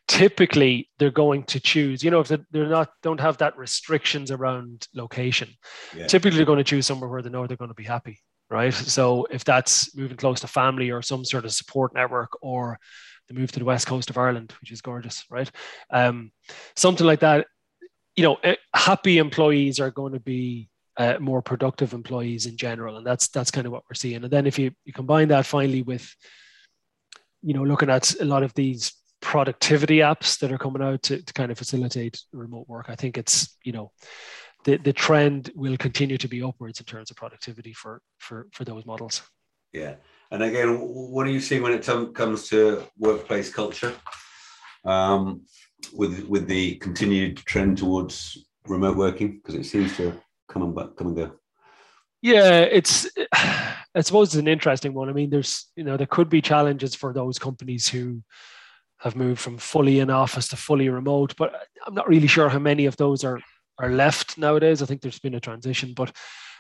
typically 0.07 0.89
they're 0.99 1.11
going 1.11 1.43
to 1.43 1.59
choose 1.59 2.03
you 2.03 2.11
know 2.11 2.19
if 2.19 2.27
they're 2.27 2.67
not 2.67 2.89
don't 3.01 3.19
have 3.19 3.37
that 3.37 3.57
restrictions 3.57 4.31
around 4.31 4.87
location 4.93 5.49
yeah. 5.95 6.07
typically 6.07 6.37
they're 6.37 6.45
going 6.45 6.57
to 6.57 6.63
choose 6.63 6.85
somewhere 6.85 7.09
where 7.09 7.21
they 7.21 7.29
know 7.29 7.47
they're 7.47 7.57
going 7.57 7.69
to 7.69 7.75
be 7.75 7.83
happy 7.83 8.19
right? 8.49 8.73
So 8.73 9.27
if 9.29 9.43
that's 9.43 9.95
moving 9.95 10.17
close 10.17 10.39
to 10.41 10.47
family 10.47 10.91
or 10.91 11.01
some 11.01 11.25
sort 11.25 11.45
of 11.45 11.51
support 11.51 11.93
network 11.93 12.29
or 12.41 12.79
the 13.27 13.33
move 13.33 13.51
to 13.51 13.59
the 13.59 13.65
west 13.65 13.87
coast 13.87 14.09
of 14.09 14.17
ireland 14.17 14.53
which 14.61 14.71
is 14.71 14.81
gorgeous 14.81 15.25
right? 15.29 15.51
Um, 15.91 16.31
something 16.75 17.05
like 17.05 17.19
that 17.21 17.47
you 18.15 18.23
know 18.23 18.37
eh, 18.43 18.55
happy 18.73 19.17
employees 19.17 19.79
are 19.79 19.91
going 19.91 20.13
to 20.13 20.19
be 20.19 20.69
uh, 20.97 21.17
more 21.19 21.41
productive 21.41 21.93
employees 21.93 22.47
in 22.47 22.57
general 22.57 22.97
and 22.97 23.05
that's 23.05 23.27
that's 23.27 23.51
kind 23.51 23.67
of 23.67 23.73
what 23.73 23.83
we're 23.89 23.95
seeing. 23.95 24.23
And 24.23 24.31
then 24.31 24.47
if 24.47 24.57
you, 24.57 24.71
you 24.83 24.93
combine 24.93 25.27
that 25.27 25.45
finally 25.45 25.83
with 25.83 26.13
you 27.43 27.53
know 27.53 27.63
looking 27.63 27.89
at 27.89 28.19
a 28.19 28.25
lot 28.25 28.43
of 28.43 28.53
these 28.55 28.93
productivity 29.21 29.97
apps 29.97 30.39
that 30.39 30.51
are 30.51 30.57
coming 30.57 30.81
out 30.81 31.03
to, 31.03 31.21
to 31.21 31.33
kind 31.33 31.51
of 31.51 31.57
facilitate 31.57 32.21
remote 32.31 32.67
work. 32.67 32.85
I 32.89 32.95
think 32.95 33.17
it's, 33.17 33.57
you 33.63 33.71
know, 33.71 33.91
the, 34.63 34.77
the 34.77 34.93
trend 34.93 35.51
will 35.55 35.77
continue 35.77 36.17
to 36.17 36.27
be 36.27 36.43
upwards 36.43 36.79
in 36.79 36.85
terms 36.85 37.11
of 37.11 37.17
productivity 37.17 37.73
for, 37.73 38.01
for, 38.19 38.47
for 38.51 38.63
those 38.63 38.85
models. 38.85 39.21
Yeah. 39.73 39.95
And 40.31 40.43
again, 40.43 40.77
what 40.79 41.25
do 41.25 41.31
you 41.31 41.39
see 41.39 41.59
when 41.59 41.73
it 41.73 41.85
comes 42.13 42.49
to 42.49 42.83
workplace 42.97 43.53
culture 43.53 43.93
um, 44.83 45.41
with, 45.93 46.25
with 46.25 46.47
the 46.47 46.75
continued 46.75 47.37
trend 47.37 47.77
towards 47.77 48.45
remote 48.65 48.97
working? 48.97 49.37
Because 49.37 49.55
it 49.55 49.65
seems 49.65 49.95
to 49.97 50.13
come 50.49 50.63
and, 50.63 50.75
come 50.95 51.07
and 51.07 51.15
go. 51.15 51.31
Yeah, 52.21 52.61
it's, 52.61 53.09
I 53.33 54.01
suppose 54.01 54.29
it's 54.29 54.35
an 54.35 54.47
interesting 54.47 54.93
one. 54.93 55.09
I 55.09 55.13
mean, 55.13 55.29
there's, 55.29 55.71
you 55.75 55.83
know, 55.83 55.97
there 55.97 56.07
could 56.07 56.29
be 56.29 56.41
challenges 56.41 56.93
for 56.93 57.13
those 57.13 57.39
companies 57.39 57.87
who, 57.87 58.21
have 58.99 59.15
moved 59.15 59.39
from 59.39 59.57
fully 59.57 59.99
in 59.99 60.09
office 60.09 60.47
to 60.49 60.55
fully 60.55 60.89
remote. 60.89 61.35
But 61.37 61.53
I'm 61.85 61.93
not 61.93 62.07
really 62.07 62.27
sure 62.27 62.49
how 62.49 62.59
many 62.59 62.85
of 62.85 62.97
those 62.97 63.23
are 63.23 63.39
are 63.79 63.91
left 63.91 64.37
nowadays. 64.37 64.81
I 64.81 64.85
think 64.85 65.01
there's 65.01 65.19
been 65.19 65.35
a 65.35 65.39
transition, 65.39 65.93
but 65.95 66.11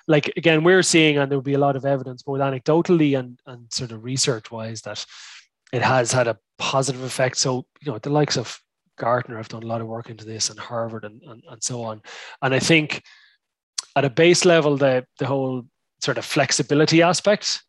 like 0.07 0.31
again, 0.37 0.63
we're 0.63 0.83
seeing, 0.83 1.17
and 1.17 1.29
there'll 1.29 1.41
be 1.41 1.55
a 1.55 1.59
lot 1.59 1.75
of 1.75 1.85
evidence, 1.85 2.23
both 2.23 2.39
anecdotally 2.39 3.17
and 3.17 3.39
and 3.45 3.71
sort 3.71 3.91
of 3.91 4.03
research 4.03 4.51
wise, 4.51 4.81
that 4.81 5.05
it 5.73 5.81
has 5.81 6.11
had 6.11 6.27
a 6.27 6.37
positive 6.57 7.03
effect. 7.03 7.37
So 7.37 7.65
you 7.81 7.91
know, 7.91 7.97
the 7.99 8.09
likes 8.09 8.37
of 8.37 8.59
Gartner 8.97 9.37
have 9.37 9.49
done 9.49 9.63
a 9.63 9.67
lot 9.67 9.81
of 9.81 9.87
work 9.87 10.09
into 10.09 10.25
this, 10.25 10.49
and 10.49 10.59
Harvard, 10.59 11.03
and 11.03 11.21
and, 11.23 11.43
and 11.49 11.63
so 11.63 11.83
on. 11.83 12.01
And 12.41 12.53
I 12.53 12.59
think 12.59 13.03
at 13.95 14.05
a 14.05 14.09
base 14.09 14.45
level, 14.45 14.77
the 14.77 15.05
the 15.19 15.25
whole 15.25 15.63
sort 16.01 16.17
of 16.17 16.25
flexibility 16.25 17.01
aspect, 17.01 17.63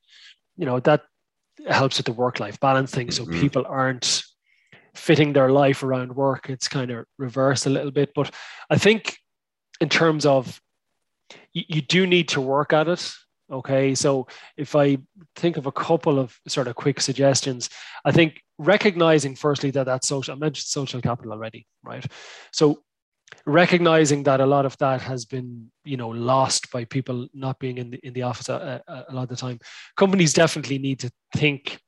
you 0.56 0.66
know, 0.66 0.78
that 0.80 1.02
helps 1.68 1.96
with 1.96 2.06
the 2.06 2.12
work 2.12 2.38
life 2.38 2.60
balance 2.60 2.90
thing. 2.90 3.10
So 3.10 3.24
mm-hmm. 3.24 3.40
people 3.40 3.64
aren't 3.66 4.22
fitting 4.94 5.32
their 5.32 5.50
life 5.50 5.82
around 5.82 6.14
work. 6.14 6.48
It's 6.48 6.68
kind 6.68 6.90
of 6.90 7.04
reversed 7.18 7.66
a 7.66 7.70
little 7.70 7.90
bit. 7.90 8.10
But 8.14 8.34
I 8.70 8.78
think 8.78 9.18
in 9.80 9.88
terms 9.88 10.26
of 10.26 10.60
you, 11.52 11.64
you 11.68 11.82
do 11.82 12.06
need 12.06 12.28
to 12.28 12.40
work 12.40 12.72
at 12.72 12.88
it. 12.88 13.12
Okay. 13.50 13.94
So 13.94 14.26
if 14.56 14.76
I 14.76 14.98
think 15.36 15.56
of 15.56 15.66
a 15.66 15.72
couple 15.72 16.18
of 16.18 16.38
sort 16.46 16.68
of 16.68 16.74
quick 16.74 17.00
suggestions, 17.00 17.70
I 18.04 18.12
think 18.12 18.42
recognizing 18.58 19.36
firstly 19.36 19.70
that 19.70 19.86
that 19.86 20.04
social, 20.04 20.34
I 20.34 20.38
mentioned 20.38 20.66
social 20.66 21.00
capital 21.00 21.32
already, 21.32 21.66
right? 21.82 22.04
So 22.52 22.82
recognizing 23.46 24.22
that 24.24 24.40
a 24.40 24.46
lot 24.46 24.66
of 24.66 24.76
that 24.78 25.00
has 25.00 25.24
been 25.24 25.70
you 25.84 25.96
know 25.96 26.08
lost 26.08 26.70
by 26.70 26.84
people 26.84 27.28
not 27.34 27.58
being 27.58 27.78
in 27.78 27.90
the 27.90 27.98
in 28.06 28.12
the 28.12 28.22
office 28.22 28.48
a, 28.48 28.82
a, 28.86 29.04
a 29.08 29.14
lot 29.14 29.24
of 29.24 29.28
the 29.28 29.36
time 29.36 29.58
companies 29.96 30.32
definitely 30.32 30.78
need 30.78 30.98
to 30.98 31.10
think 31.34 31.78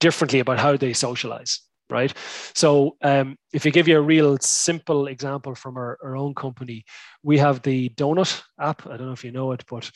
differently 0.00 0.40
about 0.40 0.58
how 0.58 0.76
they 0.76 0.92
socialize 0.92 1.60
right? 1.90 2.12
So 2.54 2.96
um, 3.02 3.36
if 3.52 3.64
you 3.64 3.70
give 3.70 3.88
you 3.88 3.98
a 3.98 4.02
real 4.02 4.38
simple 4.38 5.06
example 5.06 5.54
from 5.54 5.76
our, 5.76 5.98
our 6.02 6.16
own 6.16 6.34
company, 6.34 6.84
we 7.22 7.38
have 7.38 7.62
the 7.62 7.90
Donut 7.90 8.42
app. 8.60 8.86
I 8.86 8.96
don't 8.96 9.06
know 9.06 9.12
if 9.12 9.24
you 9.24 9.32
know 9.32 9.52
it, 9.52 9.64
but 9.68 9.90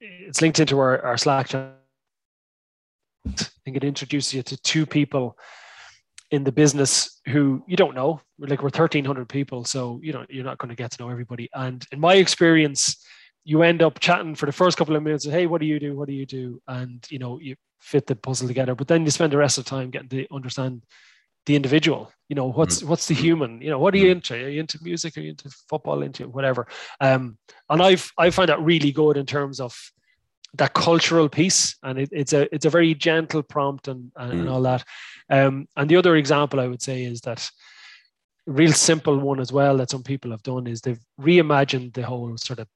it's 0.00 0.42
linked 0.42 0.60
into 0.60 0.78
our, 0.78 1.00
our 1.02 1.16
Slack 1.16 1.48
chat. 1.48 1.74
I 3.26 3.44
think 3.64 3.76
it 3.76 3.84
introduces 3.84 4.34
you 4.34 4.42
to 4.44 4.56
two 4.58 4.86
people 4.86 5.36
in 6.30 6.44
the 6.44 6.52
business 6.52 7.20
who 7.28 7.62
you 7.66 7.76
don't 7.76 7.94
know. 7.94 8.20
Like 8.38 8.60
we're 8.60 8.66
1,300 8.66 9.28
people, 9.28 9.64
so 9.64 10.00
you 10.02 10.12
know 10.12 10.24
you're 10.28 10.44
not 10.44 10.58
going 10.58 10.68
to 10.68 10.74
get 10.74 10.92
to 10.92 11.02
know 11.02 11.10
everybody. 11.10 11.48
And 11.54 11.84
in 11.92 12.00
my 12.00 12.14
experience, 12.14 13.04
you 13.44 13.62
end 13.62 13.82
up 13.82 14.00
chatting 14.00 14.34
for 14.34 14.46
the 14.46 14.52
first 14.52 14.76
couple 14.76 14.96
of 14.96 15.02
minutes. 15.02 15.26
Of, 15.26 15.32
Hey, 15.32 15.46
what 15.46 15.60
do 15.60 15.66
you 15.66 15.80
do? 15.80 15.96
What 15.96 16.08
do 16.08 16.14
you 16.14 16.26
do? 16.26 16.60
And 16.68 17.04
you 17.10 17.18
know 17.18 17.40
you 17.40 17.56
fit 17.80 18.06
the 18.06 18.16
puzzle 18.16 18.48
together. 18.48 18.74
But 18.74 18.88
then 18.88 19.04
you 19.04 19.10
spend 19.10 19.32
the 19.32 19.38
rest 19.38 19.58
of 19.58 19.64
the 19.64 19.70
time 19.70 19.90
getting 19.90 20.08
to 20.08 20.26
understand 20.32 20.82
the 21.46 21.56
individual 21.56 22.12
you 22.28 22.34
know 22.34 22.50
what's 22.50 22.82
mm. 22.82 22.88
what's 22.88 23.06
the 23.06 23.14
human 23.14 23.60
you 23.60 23.70
know 23.70 23.78
what 23.78 23.94
are 23.94 23.98
you 23.98 24.08
mm. 24.08 24.16
into 24.16 24.34
are 24.34 24.48
you 24.48 24.60
into 24.60 24.78
music 24.82 25.16
are 25.16 25.20
you 25.20 25.30
into 25.30 25.48
football 25.68 26.02
into 26.02 26.28
whatever 26.28 26.66
um 27.00 27.38
and 27.70 27.82
i've 27.82 28.10
i 28.18 28.30
find 28.30 28.48
that 28.48 28.60
really 28.60 28.92
good 28.92 29.16
in 29.16 29.26
terms 29.26 29.60
of 29.60 29.74
that 30.54 30.74
cultural 30.74 31.28
piece 31.28 31.76
and 31.82 31.98
it, 31.98 32.08
it's 32.12 32.32
a 32.32 32.52
it's 32.54 32.64
a 32.64 32.70
very 32.70 32.94
gentle 32.94 33.42
prompt 33.42 33.88
and, 33.88 34.10
and, 34.16 34.32
mm. 34.32 34.40
and 34.40 34.48
all 34.48 34.62
that 34.62 34.84
um 35.30 35.66
and 35.76 35.88
the 35.88 35.96
other 35.96 36.16
example 36.16 36.60
i 36.60 36.66
would 36.66 36.82
say 36.82 37.04
is 37.04 37.20
that 37.20 37.48
real 38.46 38.72
simple 38.72 39.18
one 39.18 39.40
as 39.40 39.52
well 39.52 39.76
that 39.76 39.90
some 39.90 40.02
people 40.02 40.30
have 40.30 40.42
done 40.42 40.66
is 40.66 40.80
they've 40.80 41.04
reimagined 41.20 41.92
the 41.94 42.02
whole 42.02 42.36
sort 42.36 42.58
of 42.58 42.68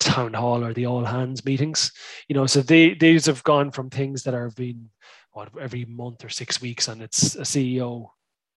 town 0.00 0.34
hall 0.34 0.62
or 0.62 0.74
the 0.74 0.86
all 0.86 1.04
hands 1.04 1.44
meetings 1.44 1.90
you 2.28 2.34
know 2.34 2.46
so 2.46 2.60
they 2.60 2.94
these 2.94 3.24
have 3.26 3.42
gone 3.42 3.70
from 3.70 3.88
things 3.88 4.22
that 4.22 4.34
are 4.34 4.50
being 4.50 4.90
what, 5.34 5.50
every 5.60 5.84
month 5.84 6.24
or 6.24 6.28
six 6.30 6.62
weeks 6.62 6.88
and 6.88 7.02
it's 7.02 7.34
a 7.36 7.40
ceo 7.40 8.08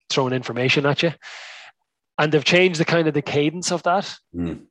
throwing 0.09 0.33
information 0.33 0.85
at 0.85 1.03
you. 1.03 1.13
And 2.17 2.31
they've 2.31 2.43
changed 2.43 2.79
the 2.79 2.85
kind 2.85 3.07
of 3.07 3.13
the 3.13 3.21
cadence 3.21 3.71
of 3.71 3.83
that 3.83 4.15
mm. 4.33 4.61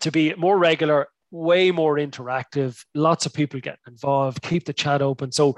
to 0.00 0.10
be 0.12 0.34
more 0.34 0.58
regular, 0.58 1.08
way 1.30 1.70
more 1.70 1.96
interactive, 1.96 2.84
lots 2.94 3.26
of 3.26 3.32
people 3.32 3.58
getting 3.60 3.80
involved, 3.88 4.42
keep 4.42 4.64
the 4.64 4.72
chat 4.72 5.02
open. 5.02 5.32
So, 5.32 5.56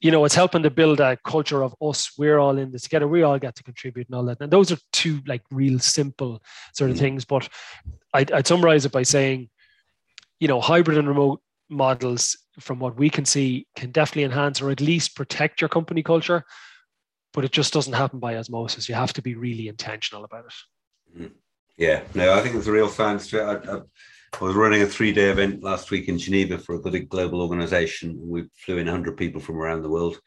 you 0.00 0.10
know, 0.10 0.24
it's 0.24 0.34
helping 0.34 0.62
to 0.62 0.70
build 0.70 1.00
a 1.00 1.18
culture 1.26 1.62
of 1.62 1.74
us, 1.82 2.12
we're 2.16 2.38
all 2.38 2.56
in 2.56 2.72
this 2.72 2.82
together, 2.82 3.06
we 3.06 3.22
all 3.22 3.38
get 3.38 3.54
to 3.56 3.62
contribute 3.62 4.08
and 4.08 4.16
all 4.16 4.24
that. 4.24 4.40
And 4.40 4.50
those 4.50 4.72
are 4.72 4.78
two 4.92 5.20
like 5.26 5.42
real 5.50 5.78
simple 5.78 6.42
sort 6.74 6.90
of 6.90 6.96
mm. 6.96 7.00
things. 7.00 7.24
But 7.24 7.48
I'd, 8.14 8.32
I'd 8.32 8.46
summarize 8.46 8.86
it 8.86 8.92
by 8.92 9.02
saying, 9.02 9.50
you 10.40 10.48
know, 10.48 10.60
hybrid 10.60 10.98
and 10.98 11.06
remote 11.06 11.40
models, 11.72 12.36
from 12.60 12.78
what 12.78 12.96
we 12.96 13.10
can 13.10 13.24
see, 13.24 13.66
can 13.76 13.90
definitely 13.90 14.24
enhance 14.24 14.60
or 14.60 14.70
at 14.70 14.80
least 14.80 15.16
protect 15.16 15.60
your 15.60 15.68
company 15.68 16.02
culture 16.02 16.44
but 17.32 17.44
it 17.44 17.52
just 17.52 17.72
doesn't 17.72 17.94
happen 17.94 18.18
by 18.18 18.36
osmosis. 18.36 18.88
You 18.88 18.94
have 18.94 19.12
to 19.14 19.22
be 19.22 19.34
really 19.34 19.68
intentional 19.68 20.24
about 20.24 20.44
it. 20.46 21.16
Mm-hmm. 21.16 21.34
Yeah, 21.78 22.02
no, 22.14 22.34
I 22.34 22.40
think 22.40 22.52
there's 22.54 22.68
a 22.68 22.72
real 22.72 22.88
science 22.88 23.28
to 23.28 23.38
it. 23.38 23.68
I, 23.68 23.72
I, 23.72 23.80
I 24.40 24.44
was 24.44 24.54
running 24.54 24.82
a 24.82 24.86
three-day 24.86 25.30
event 25.30 25.62
last 25.62 25.90
week 25.90 26.08
in 26.08 26.18
Geneva 26.18 26.58
for 26.58 26.74
a 26.74 26.90
big 26.90 27.08
global 27.08 27.40
organization. 27.40 28.18
We 28.22 28.44
flew 28.54 28.78
in 28.78 28.86
100 28.86 29.16
people 29.16 29.40
from 29.40 29.56
around 29.56 29.82
the 29.82 29.88
world. 29.88 30.20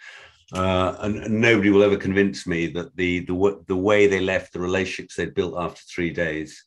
Uh, 0.54 0.96
and, 1.02 1.42
nobody 1.42 1.70
will 1.70 1.84
ever 1.84 1.98
convince 1.98 2.46
me 2.46 2.68
that 2.68 2.96
the, 2.96 3.22
the 3.22 3.64
the 3.68 3.76
way 3.76 4.06
they 4.06 4.20
left 4.20 4.54
the 4.54 4.60
relationships 4.60 5.16
they'd 5.16 5.34
built 5.34 5.56
after 5.58 5.82
three 5.90 6.12
days 6.12 6.64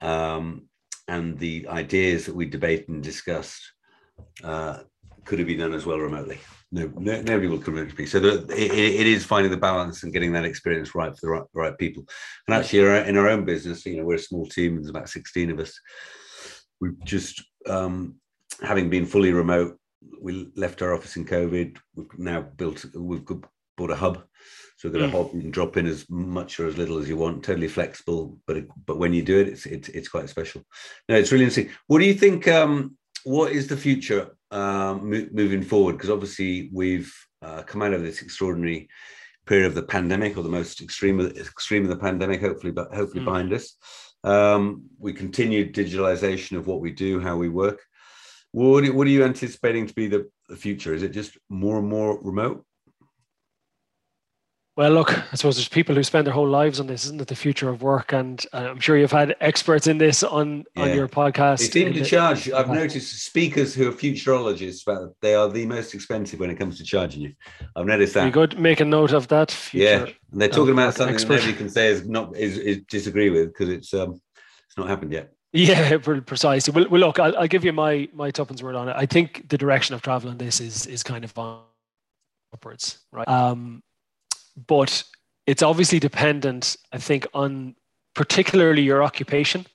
um, 0.00 0.68
and 1.08 1.36
the 1.36 1.66
ideas 1.66 2.26
that 2.26 2.36
we 2.36 2.46
debated 2.46 2.88
and 2.88 3.02
discussed 3.02 3.72
uh, 4.44 4.78
could 5.24 5.38
have 5.38 5.48
been 5.48 5.58
done 5.58 5.74
as 5.74 5.86
well 5.86 5.98
remotely 5.98 6.38
no, 6.70 6.90
no 6.98 7.20
nobody 7.22 7.46
will 7.46 7.58
convince 7.58 7.96
me. 7.96 8.06
So 8.06 8.20
the, 8.20 8.44
it, 8.52 8.72
it 8.72 9.06
is 9.06 9.24
finding 9.24 9.50
the 9.50 9.56
balance 9.56 10.02
and 10.02 10.12
getting 10.12 10.32
that 10.32 10.44
experience 10.44 10.94
right 10.94 11.12
for 11.12 11.20
the 11.22 11.30
right, 11.30 11.42
the 11.54 11.60
right 11.60 11.78
people. 11.78 12.04
And 12.46 12.54
actually, 12.54 12.80
in 13.08 13.16
our 13.16 13.28
own 13.28 13.44
business, 13.44 13.86
you 13.86 13.96
know, 13.96 14.04
we're 14.04 14.16
a 14.16 14.18
small 14.18 14.46
team. 14.46 14.76
There's 14.76 14.90
about 14.90 15.08
16 15.08 15.50
of 15.50 15.60
us. 15.60 15.78
We've 16.80 17.02
just, 17.04 17.42
um, 17.66 18.16
having 18.62 18.90
been 18.90 19.06
fully 19.06 19.32
remote, 19.32 19.78
we 20.20 20.50
left 20.56 20.82
our 20.82 20.94
office 20.94 21.16
in 21.16 21.24
COVID. 21.24 21.76
We've 21.94 22.18
now 22.18 22.42
built, 22.42 22.84
we've 22.94 23.24
bought 23.76 23.90
a 23.90 23.96
hub. 23.96 24.24
So 24.76 24.88
we've 24.88 25.00
got 25.00 25.10
mm. 25.10 25.14
a 25.14 25.16
hub 25.16 25.34
you 25.34 25.40
can 25.40 25.50
drop 25.50 25.76
in 25.76 25.86
as 25.86 26.08
much 26.08 26.60
or 26.60 26.68
as 26.68 26.76
little 26.76 26.98
as 26.98 27.08
you 27.08 27.16
want, 27.16 27.42
totally 27.42 27.66
flexible. 27.66 28.38
But 28.46 28.58
it, 28.58 28.68
but 28.86 28.98
when 28.98 29.12
you 29.12 29.22
do 29.22 29.40
it, 29.40 29.48
it's, 29.48 29.66
it's 29.66 29.88
it's 29.88 30.08
quite 30.08 30.28
special. 30.28 30.62
No, 31.08 31.16
it's 31.16 31.32
really 31.32 31.44
interesting. 31.44 31.74
What 31.88 31.98
do 31.98 32.04
you 32.04 32.14
think? 32.14 32.46
Um, 32.46 32.96
what 33.28 33.52
is 33.52 33.66
the 33.66 33.76
future 33.76 34.34
um, 34.50 35.10
mo- 35.10 35.28
moving 35.32 35.62
forward? 35.62 35.92
Because 35.92 36.08
obviously 36.08 36.70
we've 36.72 37.12
uh, 37.42 37.62
come 37.62 37.82
out 37.82 37.92
of 37.92 38.02
this 38.02 38.22
extraordinary 38.22 38.88
period 39.46 39.66
of 39.66 39.74
the 39.74 39.82
pandemic, 39.82 40.36
or 40.36 40.42
the 40.42 40.48
most 40.48 40.80
extreme 40.80 41.20
of, 41.20 41.36
extreme 41.36 41.82
of 41.82 41.90
the 41.90 41.96
pandemic, 41.96 42.40
hopefully, 42.40 42.72
but 42.72 42.92
hopefully 42.94 43.22
mm. 43.22 43.26
behind 43.26 43.52
us. 43.52 43.76
Um, 44.24 44.84
we 44.98 45.12
continue 45.12 45.70
digitalization 45.70 46.56
of 46.56 46.66
what 46.66 46.80
we 46.80 46.90
do, 46.90 47.20
how 47.20 47.36
we 47.36 47.50
work. 47.50 47.82
What, 48.52 48.88
what 48.94 49.06
are 49.06 49.10
you 49.10 49.24
anticipating 49.24 49.86
to 49.86 49.94
be 49.94 50.06
the, 50.06 50.30
the 50.48 50.56
future? 50.56 50.94
Is 50.94 51.02
it 51.02 51.10
just 51.10 51.36
more 51.50 51.78
and 51.78 51.88
more 51.88 52.18
remote? 52.22 52.64
Well, 54.78 54.92
look, 54.92 55.10
I 55.10 55.34
suppose 55.34 55.56
there's 55.56 55.66
people 55.66 55.96
who 55.96 56.04
spend 56.04 56.24
their 56.24 56.32
whole 56.32 56.46
lives 56.46 56.78
on 56.78 56.86
this, 56.86 57.04
isn't 57.04 57.20
it? 57.20 57.26
The 57.26 57.34
future 57.34 57.68
of 57.68 57.82
work, 57.82 58.12
and 58.12 58.46
uh, 58.52 58.68
I'm 58.70 58.78
sure 58.78 58.96
you've 58.96 59.10
had 59.10 59.34
experts 59.40 59.88
in 59.88 59.98
this 59.98 60.22
on 60.22 60.62
yeah. 60.76 60.82
on 60.84 60.94
your 60.94 61.08
podcast. 61.08 61.58
They 61.58 61.64
seem 61.64 61.92
to 61.94 62.04
charge. 62.04 62.48
I've 62.52 62.68
noticed 62.68 63.24
speakers 63.24 63.74
who 63.74 63.88
are 63.88 63.92
futurologists, 63.92 64.84
but 64.86 65.14
they 65.20 65.34
are 65.34 65.48
the 65.48 65.66
most 65.66 65.94
expensive 65.94 66.38
when 66.38 66.48
it 66.48 66.60
comes 66.60 66.78
to 66.78 66.84
charging 66.84 67.22
you. 67.22 67.32
I've 67.74 67.86
noticed 67.86 68.14
that. 68.14 68.26
You 68.26 68.30
good. 68.30 68.56
Make 68.56 68.78
a 68.78 68.84
note 68.84 69.12
of 69.12 69.26
that. 69.26 69.58
yeah, 69.72 70.04
and 70.30 70.40
they're 70.40 70.48
talking 70.48 70.74
about 70.74 70.94
something 70.94 71.12
expert. 71.12 71.40
that 71.40 71.40
nobody 71.40 71.58
can 71.58 71.68
say 71.70 71.88
is 71.88 72.08
not 72.08 72.36
is, 72.36 72.56
is 72.56 72.78
disagree 72.88 73.30
with 73.30 73.48
because 73.48 73.70
it's 73.70 73.92
um 73.92 74.20
it's 74.68 74.78
not 74.78 74.86
happened 74.86 75.10
yet. 75.10 75.32
Yeah, 75.52 75.96
precisely. 76.24 76.72
Well, 76.72 76.88
well 76.88 77.00
look, 77.00 77.18
I'll, 77.18 77.36
I'll, 77.36 77.48
give 77.48 77.64
you 77.64 77.72
my 77.72 78.08
my 78.12 78.30
tuppence 78.30 78.62
word 78.62 78.76
on 78.76 78.88
it. 78.88 78.94
I 78.96 79.06
think 79.06 79.48
the 79.48 79.58
direction 79.58 79.96
of 79.96 80.02
travel 80.02 80.30
on 80.30 80.38
this 80.38 80.60
is 80.60 80.86
is 80.86 81.02
kind 81.02 81.24
of 81.24 81.36
upwards, 82.52 83.00
right? 83.10 83.26
Um, 83.26 83.82
but 84.66 85.04
it's 85.46 85.62
obviously 85.62 85.98
dependent, 85.98 86.76
I 86.92 86.98
think, 86.98 87.26
on 87.32 87.74
particularly 88.14 88.82
your 88.82 89.02
occupation. 89.02 89.66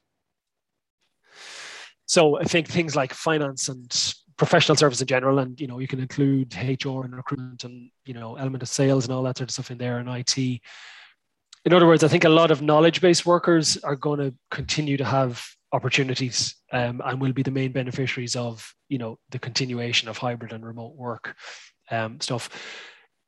So 2.05 2.37
I 2.39 2.43
think 2.43 2.67
things 2.67 2.95
like 2.95 3.13
finance 3.13 3.69
and 3.69 3.91
professional 4.37 4.75
service 4.75 5.01
in 5.01 5.07
general, 5.07 5.39
and 5.39 5.59
you 5.59 5.67
know, 5.67 5.79
you 5.79 5.87
can 5.87 5.99
include 5.99 6.53
HR 6.55 7.03
and 7.05 7.15
recruitment 7.15 7.63
and 7.63 7.89
you 8.05 8.13
know, 8.13 8.35
element 8.35 8.61
of 8.61 8.69
sales 8.69 9.05
and 9.05 9.13
all 9.13 9.23
that 9.23 9.37
sort 9.37 9.49
of 9.49 9.53
stuff 9.53 9.71
in 9.71 9.77
there 9.77 9.97
and 9.99 10.09
IT. 10.09 10.37
In 10.37 11.73
other 11.73 11.87
words, 11.87 12.03
I 12.03 12.09
think 12.09 12.25
a 12.25 12.29
lot 12.29 12.51
of 12.51 12.61
knowledge-based 12.61 13.25
workers 13.25 13.77
are 13.77 13.95
going 13.95 14.19
to 14.19 14.35
continue 14.51 14.97
to 14.97 15.05
have 15.05 15.43
opportunities 15.71 16.55
um, 16.71 17.01
and 17.05 17.19
will 17.19 17.33
be 17.33 17.41
the 17.41 17.51
main 17.51 17.71
beneficiaries 17.71 18.35
of 18.35 18.75
you 18.89 18.97
know 18.97 19.17
the 19.29 19.39
continuation 19.39 20.07
of 20.07 20.17
hybrid 20.17 20.53
and 20.53 20.65
remote 20.65 20.95
work 20.95 21.35
um, 21.89 22.19
stuff 22.21 22.49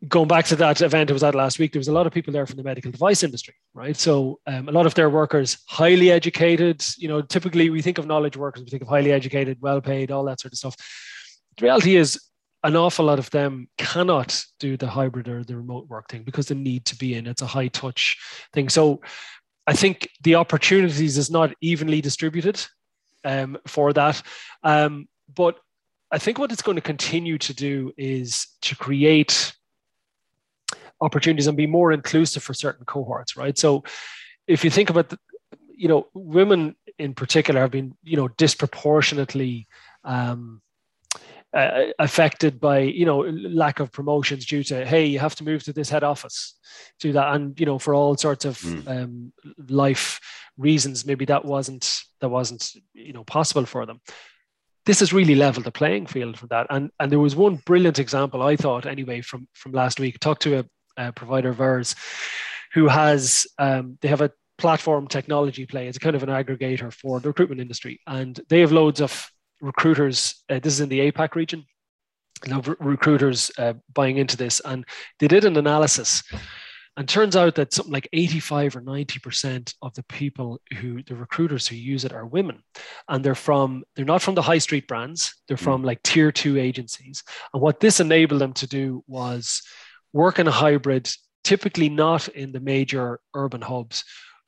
going 0.08 0.28
back 0.28 0.46
to 0.46 0.56
that 0.56 0.82
event 0.82 1.10
I 1.10 1.14
was 1.14 1.24
at 1.24 1.36
last 1.36 1.60
week, 1.60 1.72
there 1.72 1.80
was 1.80 1.88
a 1.88 1.94
lot 1.94 2.08
of 2.08 2.14
people 2.14 2.34
there 2.34 2.46
from 2.46 2.58
the 2.58 2.64
medical 2.64 2.92
device 2.92 3.24
industry, 3.24 3.56
right? 3.74 3.96
So 3.96 4.40
um, 4.46 4.68
a 4.68 4.72
lot 4.72 4.86
of 4.86 4.94
their 4.94 5.10
workers, 5.10 5.58
highly 5.68 6.12
educated, 6.12 6.84
you 6.98 7.08
know, 7.08 7.22
typically 7.22 7.70
we 7.70 7.82
think 7.82 7.98
of 7.98 8.06
knowledge 8.06 8.38
workers, 8.38 8.64
we 8.64 8.70
think 8.70 8.82
of 8.82 8.88
highly 8.88 9.12
educated, 9.12 9.58
well 9.62 9.82
paid, 9.82 10.12
all 10.12 10.26
that 10.26 10.40
sort 10.40 10.54
of 10.54 10.58
stuff. 10.58 10.76
The 11.58 11.64
reality 11.64 11.96
is 11.96 12.20
an 12.64 12.76
awful 12.76 13.06
lot 13.06 13.20
of 13.20 13.30
them 13.30 13.70
cannot 13.78 14.44
do 14.60 14.76
the 14.76 14.88
hybrid 14.88 15.28
or 15.28 15.44
the 15.44 15.56
remote 15.56 15.88
work 15.88 16.10
thing 16.10 16.24
because 16.24 16.48
they 16.48 16.56
need 16.56 16.86
to 16.86 16.96
be 16.96 17.14
in. 17.14 17.28
It's 17.28 17.42
a 17.42 17.48
high 17.48 17.68
touch 17.68 18.18
thing. 18.54 18.70
So 18.70 19.02
I 19.68 19.74
think 19.74 20.10
the 20.22 20.36
opportunities 20.36 21.18
is 21.18 21.30
not 21.30 21.54
evenly 21.62 22.02
distributed 22.02 22.66
um, 23.24 23.58
for 23.68 23.94
that. 23.94 24.22
Um, 24.64 25.08
but 25.34 25.58
I 26.12 26.18
think 26.18 26.38
what 26.38 26.52
it's 26.52 26.62
going 26.62 26.76
to 26.76 26.82
continue 26.82 27.38
to 27.40 27.54
do 27.54 27.92
is 27.98 28.48
to 28.62 28.76
create 28.76 29.54
opportunities 31.02 31.48
and 31.48 31.58
be 31.58 31.68
more 31.68 31.92
inclusive 31.92 32.44
for 32.44 32.54
certain 32.54 32.86
cohorts, 32.86 33.36
right? 33.36 33.58
So 33.58 33.84
if 34.48 34.64
you 34.64 34.70
think 34.70 34.90
about, 34.90 35.10
the, 35.10 35.20
you 35.76 35.88
know, 35.88 36.08
women 36.14 36.76
in 36.98 37.14
particular 37.14 37.62
have 37.62 37.72
been, 37.72 37.96
you 38.04 38.18
know, 38.18 38.28
disproportionately 38.30 39.68
um, 40.04 40.62
uh, 41.54 41.86
affected 42.00 42.60
by, 42.60 42.80
you 42.80 43.06
know, 43.06 43.20
lack 43.22 43.80
of 43.80 43.92
promotions 43.92 44.46
due 44.46 44.64
to, 44.64 44.86
hey, 44.86 45.06
you 45.06 45.20
have 45.20 45.36
to 45.36 45.44
move 45.44 45.64
to 45.64 45.74
this 45.74 45.90
head 45.90 46.04
office, 46.04 46.58
do 47.00 47.12
that, 47.14 47.34
and 47.34 47.60
you 47.60 47.66
know, 47.66 47.80
for 47.80 47.94
all 47.94 48.16
sorts 48.16 48.46
of 48.46 48.58
mm. 48.60 48.88
um, 48.88 49.34
life 49.70 50.20
reasons, 50.58 51.06
maybe 51.06 51.26
that 51.26 51.44
wasn't 51.44 52.02
that 52.22 52.30
wasn't 52.30 52.72
you 52.94 53.14
know 53.14 53.24
possible 53.24 53.66
for 53.66 53.86
them 53.86 54.00
this 54.86 55.00
has 55.00 55.12
really 55.12 55.36
leveled 55.36 55.66
the 55.66 55.72
playing 55.72 56.06
field 56.06 56.38
for 56.38 56.48
that. 56.48 56.68
And 56.70 56.92
and 57.00 57.12
there 57.12 57.20
was 57.20 57.36
one 57.36 57.56
brilliant 57.66 58.00
example 58.00 58.44
I 58.44 58.56
thought 58.56 58.86
anyway 58.86 59.22
from 59.22 59.48
from 59.54 59.72
last 59.72 60.00
week. 60.00 60.16
I 60.16 60.20
talked 60.22 60.44
to 60.44 60.60
a, 60.60 60.66
uh, 60.98 61.12
provider 61.12 61.50
of 61.50 61.62
ours 61.62 61.96
who 62.74 62.88
has 62.88 63.48
um, 63.58 63.98
they 64.02 64.08
have 64.08 64.22
a 64.22 64.32
platform 64.58 65.08
technology 65.08 65.66
play. 65.66 65.88
It's 65.88 65.98
a 65.98 66.00
kind 66.00 66.16
of 66.16 66.24
an 66.24 66.30
aggregator 66.30 66.94
for 66.94 67.20
the 67.20 67.30
recruitment 67.30 67.62
industry, 67.62 68.00
and 68.08 68.40
they 68.50 68.60
have 68.60 68.72
loads 68.72 69.02
of 69.02 69.32
recruiters. 69.62 70.44
Uh, 70.50 70.60
this 70.60 70.74
is 70.74 70.82
in 70.82 70.90
the 70.90 71.12
APAC 71.12 71.36
region. 71.36 71.66
Of 72.52 72.68
recruiters 72.82 73.50
uh, 73.58 73.74
buying 73.94 74.18
into 74.18 74.36
this, 74.36 74.60
and 74.66 74.86
they 75.20 75.28
did 75.28 75.46
an 75.46 75.56
analysis, 75.56 76.22
and 76.98 77.08
turns 77.08 77.38
out 77.38 77.56
that 77.56 77.74
something 77.74 77.94
like 77.94 78.10
85 78.12 78.76
or 78.76 78.82
90 78.82 79.20
percent 79.20 79.74
of 79.82 79.94
the 79.94 80.04
people 80.04 80.60
who 80.78 81.02
the 81.02 81.16
recruiters 81.16 81.66
who 81.66 81.78
use 81.78 82.04
it 82.04 82.12
are 82.12 82.26
women, 82.26 82.62
and 83.08 83.24
they're 83.24 83.36
from 83.36 83.86
they're 83.96 84.04
not 84.04 84.22
from 84.22 84.36
the 84.36 84.42
high 84.42 84.58
street 84.58 84.86
brands. 84.86 85.34
They're 85.48 85.56
from 85.56 85.82
mm. 85.82 85.86
like 85.86 86.04
tier 86.04 86.32
two 86.32 86.58
agencies, 86.58 87.24
and 87.54 87.64
what 87.64 87.80
this 87.80 88.02
enabled 88.02 88.42
them 88.42 88.54
to 88.54 88.68
do 88.68 89.02
was 89.08 89.62
work 90.16 90.40
in 90.40 90.48
a 90.48 90.52
hybrid, 90.52 91.12
typically 91.44 91.90
not 91.90 92.30
in 92.30 92.54
the 92.54 92.62
major 92.62 93.20
urban 93.34 93.62
hubs, 93.62 94.06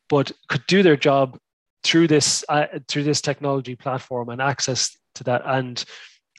but 0.07 0.31
could 0.47 0.65
do 0.67 0.81
their 0.81 0.95
job 0.95 1.37
through 1.83 2.07
this 2.07 2.45
uh, 2.47 2.67
through 2.87 3.03
this 3.03 3.21
technology 3.21 3.75
platform 3.75 4.29
and 4.29 4.41
access 4.41 4.97
to 5.15 5.25
that. 5.25 5.41
And 5.45 5.83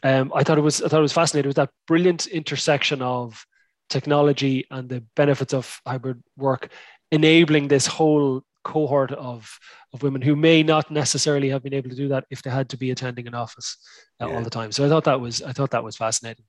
um, 0.03 0.33
I 0.35 0.43
thought 0.43 0.59
it 0.59 0.63
was 0.63 0.83
I 0.83 0.89
thought 0.89 1.01
it 1.01 1.11
was 1.11 1.13
fascinating. 1.13 1.47
It 1.47 1.55
was 1.55 1.57
that 1.57 1.71
brilliant 1.87 2.27
intersection 2.27 3.03
of 3.03 3.45
technology 3.91 4.67
and 4.71 4.89
the 4.89 5.05
benefits 5.15 5.53
of 5.53 5.79
hybrid 5.87 6.23
work, 6.37 6.71
enabling 7.13 7.69
this 7.69 7.87
whole 7.87 8.43
cohort 8.69 9.13
of 9.13 9.59
of 9.95 10.03
women 10.03 10.21
who 10.21 10.37
may 10.37 10.63
not 10.63 10.91
necessarily 10.91 11.49
have 11.49 11.63
been 11.63 11.75
able 11.75 11.91
to 11.91 11.97
do 11.97 12.09
that 12.09 12.25
if 12.31 12.43
they 12.43 12.51
had 12.51 12.69
to 12.69 12.77
be 12.77 12.91
attending 12.91 13.27
an 13.27 13.35
office 13.35 13.77
uh, 14.21 14.27
yeah. 14.27 14.35
all 14.35 14.43
the 14.43 14.57
time. 14.59 14.71
So 14.71 14.85
I 14.85 14.89
thought 14.89 15.05
that 15.05 15.21
was 15.21 15.43
I 15.43 15.53
thought 15.53 15.71
that 15.71 15.85
was 15.85 15.97
fascinating. 15.97 16.45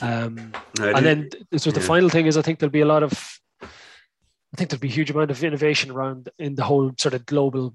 Um, 0.00 0.52
and 0.80 1.04
then 1.04 1.28
so 1.56 1.70
the 1.70 1.80
yeah. 1.80 1.86
final 1.86 2.08
thing 2.08 2.26
is 2.26 2.36
I 2.36 2.42
think 2.42 2.58
there'll 2.58 2.80
be 2.80 2.88
a 2.88 2.94
lot 2.96 3.02
of 3.02 3.12
I 3.62 4.56
think 4.56 4.70
there'll 4.70 4.88
be 4.88 4.94
a 4.94 4.98
huge 4.98 5.10
amount 5.10 5.32
of 5.32 5.42
innovation 5.42 5.90
around 5.90 6.28
in 6.38 6.54
the 6.54 6.62
whole 6.62 6.92
sort 6.96 7.14
of 7.14 7.26
global 7.26 7.74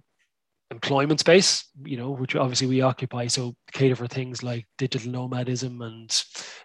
employment 0.72 1.20
space, 1.20 1.68
you 1.84 1.98
know, 1.98 2.12
which 2.12 2.36
obviously 2.38 2.68
we 2.68 2.82
occupy. 2.82 3.28
So 3.28 3.54
cater 3.74 3.98
for 3.98 4.08
things 4.08 4.44
like 4.44 4.66
digital 4.78 5.12
nomadism 5.12 5.82
and 5.82 6.10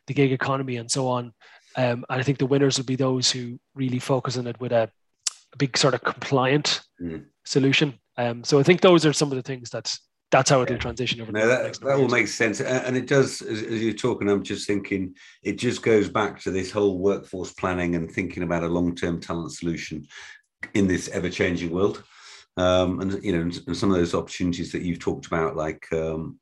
the 0.06 0.14
gig 0.14 0.30
economy 0.30 0.76
and 0.76 0.88
so 0.88 1.08
on. 1.08 1.32
Um, 1.76 2.04
and 2.08 2.20
I 2.20 2.22
think 2.22 2.38
the 2.38 2.46
winners 2.46 2.78
will 2.78 2.84
be 2.84 2.96
those 2.96 3.30
who 3.32 3.58
really 3.74 3.98
focus 3.98 4.36
on 4.36 4.46
it 4.46 4.60
with 4.60 4.70
a, 4.70 4.88
a 5.52 5.56
big 5.56 5.76
sort 5.76 5.94
of 5.94 6.04
compliant 6.04 6.80
mm. 7.00 7.24
solution 7.44 7.98
um, 8.16 8.44
so 8.44 8.58
I 8.58 8.62
think 8.62 8.80
those 8.80 9.04
are 9.06 9.12
some 9.12 9.32
of 9.32 9.36
the 9.36 9.42
things 9.42 9.70
that 9.70 9.92
that's 10.30 10.50
how 10.50 10.62
it'll 10.62 10.78
transition 10.78 11.20
over. 11.20 11.30
No, 11.30 11.46
that, 11.46 11.78
that 11.80 11.96
all 11.96 12.08
makes 12.08 12.34
sense, 12.34 12.60
and 12.60 12.96
it 12.96 13.06
does. 13.06 13.40
As, 13.42 13.62
as, 13.62 13.82
you're 13.82 13.92
talking, 13.92 14.28
I'm 14.28 14.42
just 14.42 14.66
thinking 14.66 15.14
it 15.42 15.58
just 15.58 15.82
goes 15.82 16.08
back 16.08 16.40
to 16.40 16.50
this 16.50 16.70
whole 16.70 16.98
workforce 16.98 17.52
planning 17.52 17.94
and 17.94 18.10
thinking 18.10 18.42
about 18.42 18.64
a 18.64 18.68
long-term 18.68 19.20
talent 19.20 19.52
solution 19.52 20.06
in 20.74 20.88
this 20.88 21.08
ever-changing 21.08 21.70
world. 21.70 22.02
Um, 22.56 23.00
and 23.00 23.22
you 23.22 23.32
know, 23.32 23.42
and 23.42 23.76
some 23.76 23.90
of 23.90 23.96
those 23.96 24.14
opportunities 24.14 24.72
that 24.72 24.82
you've 24.82 24.98
talked 24.98 25.26
about, 25.26 25.56
like 25.56 25.86
um, 25.92 26.38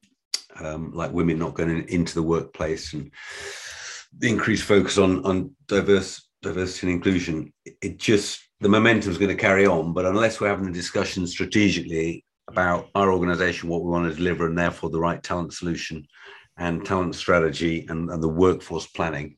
um, 0.57 0.93
like 0.93 1.12
women 1.12 1.38
not 1.38 1.55
going 1.55 1.87
into 1.88 2.15
the 2.15 2.23
workplace 2.23 2.93
and 2.93 3.11
the 4.19 4.29
increased 4.29 4.65
focus 4.65 4.97
on 4.97 5.25
on 5.25 5.55
diverse 5.67 6.29
diversity 6.41 6.87
and 6.87 6.97
inclusion, 6.97 7.53
it 7.81 7.99
just 7.99 8.41
the 8.62 8.68
momentum 8.68 9.11
is 9.11 9.18
going 9.18 9.37
to 9.37 9.40
carry 9.40 9.66
on. 9.66 9.92
But 9.92 10.07
unless 10.07 10.40
we're 10.40 10.48
having 10.48 10.68
a 10.68 10.72
discussion 10.72 11.27
strategically 11.27 12.25
about 12.48 12.88
our 12.94 13.12
organization, 13.12 13.68
what 13.68 13.83
we 13.83 13.90
want 13.90 14.11
to 14.11 14.16
deliver, 14.16 14.46
and 14.46 14.57
therefore 14.57 14.90
the 14.90 15.01
right 15.01 15.22
talent 15.22 15.53
solution 15.53 16.07
and 16.57 16.85
talent 16.85 17.14
strategy 17.14 17.87
and, 17.88 18.09
and 18.11 18.22
the 18.22 18.29
workforce 18.29 18.87
planning, 18.87 19.37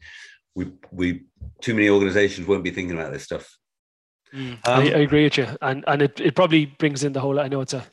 we 0.55 0.73
we 0.93 1.25
too 1.61 1.75
many 1.75 1.89
organizations 1.89 2.47
won't 2.47 2.65
be 2.65 2.71
thinking 2.71 2.97
about 2.97 3.13
this 3.13 3.25
stuff. 3.25 3.57
Mm, 4.33 4.53
um, 4.53 4.59
I, 4.65 4.83
I, 4.83 4.99
agree 4.99 5.25
with 5.25 5.39
you, 5.39 5.49
and 5.63 5.85
and 5.87 6.03
it, 6.03 6.21
it 6.21 6.35
probably 6.37 6.67
brings 6.67 7.03
in 7.03 7.13
the 7.13 7.21
whole. 7.21 7.41
I 7.41 7.49
know 7.49 7.61
it's 7.61 7.75
a 7.75 7.85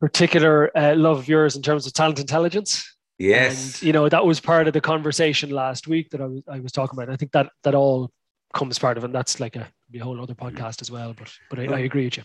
particular 0.00 0.70
uh, 0.76 0.94
love 0.94 1.18
of 1.18 1.28
yours 1.28 1.56
in 1.56 1.62
terms 1.62 1.86
of 1.86 1.92
talent 1.92 2.20
intelligence. 2.20 2.94
Yes, 3.18 3.80
and, 3.80 3.82
you 3.82 3.92
know 3.92 4.08
that 4.08 4.24
was 4.24 4.40
part 4.40 4.68
of 4.68 4.74
the 4.74 4.80
conversation 4.80 5.50
last 5.50 5.88
week 5.88 6.10
that 6.10 6.20
I 6.20 6.26
was 6.26 6.42
I 6.48 6.60
was 6.60 6.72
talking 6.72 6.98
about. 6.98 7.12
I 7.12 7.16
think 7.16 7.32
that 7.32 7.50
that 7.64 7.74
all 7.74 8.10
comes 8.56 8.78
part 8.78 8.96
of 8.96 9.04
it. 9.04 9.06
And 9.06 9.14
that's 9.14 9.38
like 9.40 9.56
a, 9.56 9.68
a 9.94 9.98
whole 9.98 10.20
other 10.20 10.34
podcast 10.34 10.82
as 10.82 10.90
well. 10.90 11.14
But 11.16 11.32
but 11.50 11.58
I, 11.58 11.64
I 11.64 11.78
agree 11.80 12.04
with 12.04 12.18
you. 12.18 12.22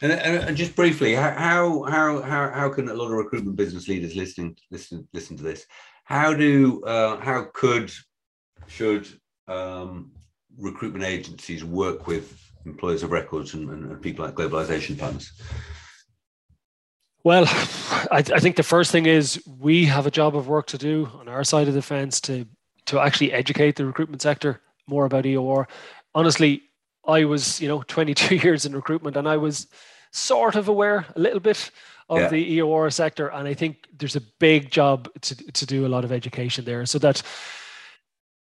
And, 0.00 0.12
and, 0.12 0.56
just 0.56 0.76
briefly, 0.76 1.14
how 1.14 1.32
how 1.32 2.22
how 2.22 2.50
how 2.50 2.68
can 2.68 2.88
a 2.88 2.94
lot 2.94 3.06
of 3.06 3.12
recruitment 3.12 3.56
business 3.56 3.88
leaders 3.88 4.14
listening 4.14 4.56
listen 4.70 5.08
listen 5.12 5.36
to 5.36 5.42
this? 5.42 5.66
How 6.04 6.32
do 6.32 6.82
uh, 6.84 7.18
how 7.18 7.46
could 7.52 7.90
should 8.68 9.08
um, 9.48 10.12
recruitment 10.56 11.04
agencies 11.04 11.64
work 11.64 12.06
with 12.06 12.38
employers 12.64 13.02
of 13.02 13.10
records 13.10 13.54
and, 13.54 13.68
and 13.70 14.02
people 14.02 14.24
like 14.24 14.34
globalization 14.34 14.98
partners? 14.98 15.32
Well, 17.24 17.44
I, 17.48 18.18
I, 18.18 18.40
think 18.40 18.56
the 18.56 18.62
first 18.62 18.92
thing 18.92 19.06
is 19.06 19.42
we 19.58 19.84
have 19.86 20.06
a 20.06 20.10
job 20.10 20.36
of 20.36 20.48
work 20.48 20.66
to 20.68 20.78
do 20.78 21.10
on 21.14 21.28
our 21.28 21.44
side 21.44 21.68
of 21.68 21.74
the 21.74 21.82
fence 21.82 22.20
to 22.22 22.46
to 22.86 23.00
actually 23.00 23.32
educate 23.32 23.76
the 23.76 23.84
recruitment 23.84 24.22
sector 24.22 24.60
more 24.86 25.04
about 25.04 25.24
EOR. 25.24 25.66
Honestly, 26.14 26.62
I 27.08 27.24
was, 27.24 27.60
you 27.60 27.68
know, 27.68 27.82
22 27.88 28.36
years 28.36 28.66
in 28.66 28.74
recruitment 28.74 29.16
and 29.16 29.28
I 29.28 29.36
was 29.36 29.66
sort 30.12 30.54
of 30.54 30.68
aware 30.68 31.06
a 31.16 31.20
little 31.20 31.40
bit 31.40 31.70
of 32.08 32.20
yeah. 32.20 32.28
the 32.28 32.58
EOR 32.58 32.92
sector. 32.92 33.28
And 33.28 33.48
I 33.48 33.54
think 33.54 33.86
there's 33.96 34.16
a 34.16 34.22
big 34.38 34.70
job 34.70 35.08
to, 35.22 35.36
to 35.52 35.66
do 35.66 35.86
a 35.86 35.88
lot 35.88 36.04
of 36.04 36.12
education 36.12 36.64
there 36.64 36.86
so 36.86 36.98
that 37.00 37.22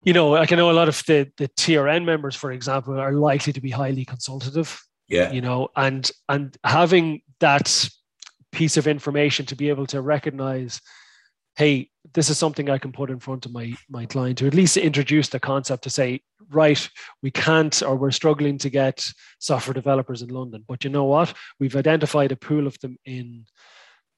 you 0.07 0.13
know, 0.13 0.29
like 0.31 0.53
I 0.53 0.57
know 0.57 0.71
a 0.71 0.73
lot 0.73 0.89
of 0.89 1.03
the 1.07 1.31
the 1.37 1.49
TRN 1.49 2.05
members, 2.05 2.37
for 2.37 2.53
example, 2.53 2.99
are 2.99 3.13
likely 3.13 3.53
to 3.53 3.61
be 3.61 3.71
highly 3.71 4.05
consultative. 4.05 4.81
Yeah. 5.09 5.33
You 5.33 5.41
know, 5.41 5.69
and 5.75 6.09
and 6.29 6.57
having 6.63 7.23
that 7.41 7.91
piece 8.53 8.77
of 8.77 8.87
information 8.87 9.47
to 9.47 9.57
be 9.57 9.69
able 9.69 9.87
to 9.87 10.01
recognize, 10.01 10.81
hey, 11.57 11.91
this 12.15 12.31
is 12.31 12.39
something 12.39 12.71
I 12.71 12.79
can 12.79 12.93
put 12.93 13.11
in 13.11 13.19
front 13.19 13.47
of 13.47 13.53
my 13.53 13.75
my 13.89 14.07
client 14.07 14.39
to 14.39 14.47
at 14.47 14.55
least 14.55 14.77
introduce 14.77 15.29
the 15.29 15.41
concept 15.41 15.83
to 15.85 15.91
say, 15.91 16.21
right, 16.51 16.89
we 17.23 17.31
can't 17.31 17.83
or 17.83 17.97
we're 17.97 18.11
struggling 18.11 18.59
to 18.59 18.71
get 18.71 19.05
software 19.39 19.75
developers 19.75 20.23
in 20.23 20.29
London. 20.29 20.65
But 20.67 20.85
you 20.85 20.91
know 20.91 21.05
what? 21.05 21.35
We've 21.59 21.77
identified 21.77 22.33
a 22.33 22.37
pool 22.37 22.67
of 22.67 22.79
them 22.81 22.97
in 23.05 23.47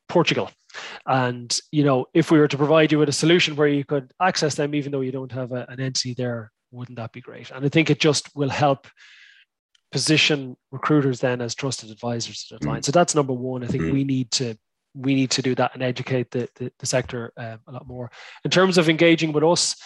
Portugal. 0.09 0.51
And 1.07 1.57
you 1.72 1.85
know, 1.85 2.07
if 2.12 2.31
we 2.31 2.38
were 2.38 2.48
to 2.48 2.57
provide 2.57 2.92
you 2.92 2.98
with 2.98 3.09
a 3.09 3.12
solution 3.12 3.57
where 3.57 3.68
you 3.68 3.85
could 3.85 4.12
access 4.20 4.55
them, 4.55 4.74
even 4.74 4.92
though 4.92 5.01
you 5.01 5.12
don't 5.12 5.33
have 5.33 5.53
a, 5.53 5.66
an 5.68 5.81
entity 5.81 6.14
there, 6.14 6.51
wouldn't 6.70 6.98
that 6.98 7.12
be 7.12 7.20
great? 7.20 7.51
And 7.51 7.64
I 7.64 7.68
think 7.68 7.88
it 7.88 8.01
just 8.01 8.35
will 8.37 8.51
help 8.51 8.87
position 9.90 10.57
recruiters 10.70 11.20
then 11.20 11.40
as 11.40 11.55
trusted 11.55 11.90
advisors 11.90 12.44
to 12.44 12.55
their 12.55 12.59
clients. 12.59 12.85
Mm. 12.85 12.92
So 12.92 12.98
that's 12.98 13.14
number 13.14 13.33
one. 13.33 13.64
I 13.64 13.68
think 13.68 13.85
mm. 13.85 13.92
we 13.92 14.05
need 14.05 14.31
to 14.33 14.57
we 14.99 15.15
need 15.15 15.31
to 15.31 15.43
do 15.43 15.55
that 15.55 15.73
and 15.75 15.83
educate 15.83 16.31
the 16.31 16.49
the, 16.57 16.73
the 16.79 16.87
sector 16.87 17.33
um, 17.37 17.61
a 17.67 17.73
lot 17.73 17.87
more. 17.87 18.11
In 18.45 18.51
terms 18.51 18.79
of 18.79 18.89
engaging 18.89 19.33
with 19.33 19.45
us, 19.45 19.77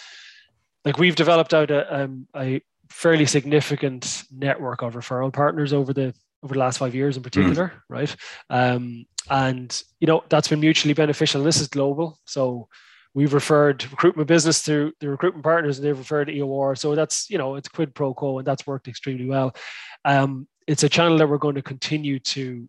like 0.85 0.97
we've 0.97 1.15
developed 1.15 1.53
out 1.53 1.71
a, 1.71 2.03
um, 2.03 2.27
a 2.35 2.61
fairly 2.89 3.25
significant 3.25 4.23
network 4.31 4.81
of 4.81 4.95
referral 4.95 5.31
partners 5.31 5.73
over 5.73 5.93
the 5.93 6.13
over 6.43 6.53
the 6.53 6.59
last 6.59 6.77
five 6.77 6.93
years 6.93 7.15
in 7.15 7.21
mm. 7.21 7.25
particular, 7.25 7.67
mm. 7.67 7.81
right? 7.89 8.15
Um, 8.49 9.05
and 9.29 9.81
you 9.99 10.07
know 10.07 10.23
that's 10.29 10.47
been 10.47 10.59
mutually 10.59 10.93
beneficial. 10.93 11.41
And 11.41 11.47
this 11.47 11.61
is 11.61 11.67
global, 11.67 12.19
so 12.25 12.67
we've 13.13 13.33
referred 13.33 13.83
recruitment 13.91 14.27
business 14.27 14.63
to 14.63 14.91
the 14.99 15.09
recruitment 15.09 15.43
partners, 15.43 15.77
and 15.77 15.87
they've 15.87 15.97
referred 15.97 16.25
to 16.25 16.33
EOR. 16.33 16.77
So 16.77 16.95
that's 16.95 17.29
you 17.29 17.37
know 17.37 17.55
it's 17.55 17.69
quid 17.69 17.95
pro 17.95 18.13
quo, 18.13 18.39
and 18.39 18.47
that's 18.47 18.67
worked 18.67 18.87
extremely 18.87 19.27
well. 19.27 19.55
Um, 20.05 20.47
it's 20.67 20.83
a 20.83 20.89
channel 20.89 21.17
that 21.17 21.27
we're 21.27 21.37
going 21.37 21.55
to 21.55 21.61
continue 21.61 22.19
to 22.19 22.67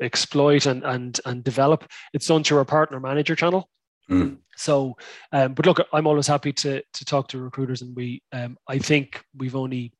exploit 0.00 0.66
and 0.66 0.84
and 0.84 1.20
and 1.24 1.44
develop. 1.44 1.84
It's 2.12 2.26
done 2.26 2.44
through 2.44 2.58
our 2.58 2.64
partner 2.64 3.00
manager 3.00 3.36
channel. 3.36 3.68
Mm. 4.10 4.38
So, 4.56 4.96
um, 5.32 5.54
but 5.54 5.66
look, 5.66 5.86
I'm 5.92 6.06
always 6.06 6.26
happy 6.26 6.52
to 6.52 6.82
to 6.92 7.04
talk 7.04 7.28
to 7.28 7.38
recruiters, 7.38 7.82
and 7.82 7.94
we, 7.96 8.22
um, 8.32 8.56
I 8.68 8.78
think 8.78 9.24
we've 9.36 9.56
only 9.56 9.92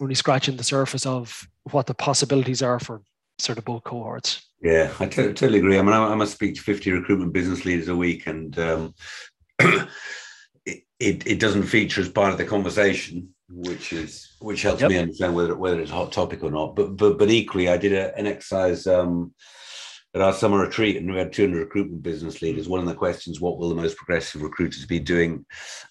only 0.00 0.14
scratching 0.14 0.56
the 0.56 0.64
surface 0.64 1.06
of 1.06 1.46
what 1.70 1.86
the 1.86 1.94
possibilities 1.94 2.62
are 2.62 2.78
for 2.78 3.02
sort 3.38 3.58
of 3.58 3.64
both 3.64 3.84
cohorts. 3.84 4.46
Yeah, 4.62 4.92
I 5.00 5.06
t- 5.06 5.22
totally 5.22 5.58
agree. 5.58 5.78
I 5.78 5.82
mean, 5.82 5.92
I, 5.92 6.12
I 6.12 6.14
must 6.14 6.34
speak 6.34 6.54
to 6.54 6.62
50 6.62 6.92
recruitment 6.92 7.32
business 7.32 7.64
leaders 7.64 7.88
a 7.88 7.96
week, 7.96 8.26
and 8.26 8.56
um, 8.58 8.94
it, 9.58 9.88
it, 11.00 11.26
it 11.26 11.40
doesn't 11.40 11.64
feature 11.64 12.00
as 12.00 12.08
part 12.08 12.32
of 12.32 12.38
the 12.38 12.44
conversation, 12.44 13.34
which 13.54 13.92
is 13.92 14.36
which 14.40 14.62
helps 14.62 14.80
yep. 14.80 14.90
me 14.90 14.98
understand 14.98 15.34
whether 15.34 15.54
whether 15.56 15.80
it's 15.80 15.90
a 15.90 15.94
hot 15.94 16.12
topic 16.12 16.42
or 16.42 16.50
not. 16.50 16.74
But 16.74 16.96
but 16.96 17.18
but 17.18 17.30
equally, 17.30 17.68
I 17.68 17.76
did 17.76 17.92
a, 17.92 18.16
an 18.16 18.26
exercise 18.26 18.86
um, 18.86 19.34
at 20.14 20.22
our 20.22 20.32
summer 20.32 20.58
retreat, 20.58 20.96
and 20.96 21.10
we 21.10 21.18
had 21.18 21.32
200 21.32 21.58
recruitment 21.58 22.02
business 22.02 22.42
leaders. 22.42 22.68
One 22.68 22.80
of 22.80 22.86
the 22.86 22.94
questions: 22.94 23.40
What 23.40 23.58
will 23.58 23.68
the 23.68 23.74
most 23.74 23.96
progressive 23.96 24.42
recruiters 24.42 24.86
be 24.86 24.98
doing 24.98 25.44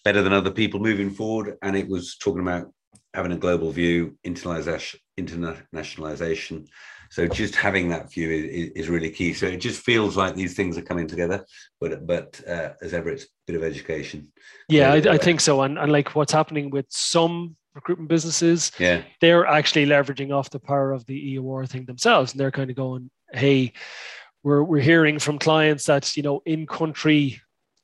better 0.03 0.21
than 0.21 0.33
other 0.33 0.51
people 0.51 0.79
moving 0.79 1.11
forward? 1.11 1.57
And 1.61 1.75
it 1.75 1.87
was 1.87 2.17
talking 2.17 2.41
about 2.41 2.71
having 3.13 3.31
a 3.31 3.37
global 3.37 3.71
view, 3.71 4.17
internationalization, 4.25 4.95
internationalization. 5.19 6.67
So 7.11 7.27
just 7.27 7.55
having 7.55 7.89
that 7.89 8.09
view 8.09 8.31
is, 8.31 8.71
is, 8.73 8.89
really 8.89 9.09
key. 9.09 9.33
So 9.33 9.45
it 9.45 9.57
just 9.57 9.81
feels 9.81 10.15
like 10.15 10.33
these 10.33 10.55
things 10.55 10.77
are 10.77 10.81
coming 10.81 11.07
together. 11.07 11.45
But 11.81 12.07
but 12.07 12.41
uh, 12.47 12.69
as 12.81 12.93
ever, 12.93 13.09
it's 13.09 13.25
a 13.25 13.27
bit 13.47 13.57
of 13.57 13.63
education. 13.63 14.31
Yeah, 14.69 14.93
I, 14.93 14.95
I 14.95 15.17
think 15.17 15.41
so. 15.41 15.61
And, 15.63 15.77
and 15.77 15.91
like 15.91 16.15
what's 16.15 16.31
happening 16.31 16.69
with 16.69 16.85
some 16.87 17.57
recruitment 17.75 18.07
businesses, 18.07 18.71
yeah, 18.79 19.01
they're 19.19 19.45
actually 19.45 19.87
leveraging 19.87 20.31
off 20.31 20.51
the 20.51 20.59
power 20.59 20.93
of 20.93 21.05
the 21.05 21.35
EOR 21.35 21.67
thing 21.67 21.83
themselves, 21.83 22.31
and 22.31 22.39
they're 22.39 22.51
kind 22.51 22.69
of 22.69 22.75
going, 22.75 23.11
hey. 23.31 23.73
We're, 24.43 24.63
we're 24.63 24.81
hearing 24.81 25.19
from 25.19 25.37
clients 25.37 25.85
that 25.85 26.17
you 26.17 26.23
know 26.23 26.41
in 26.47 26.65
country 26.65 27.39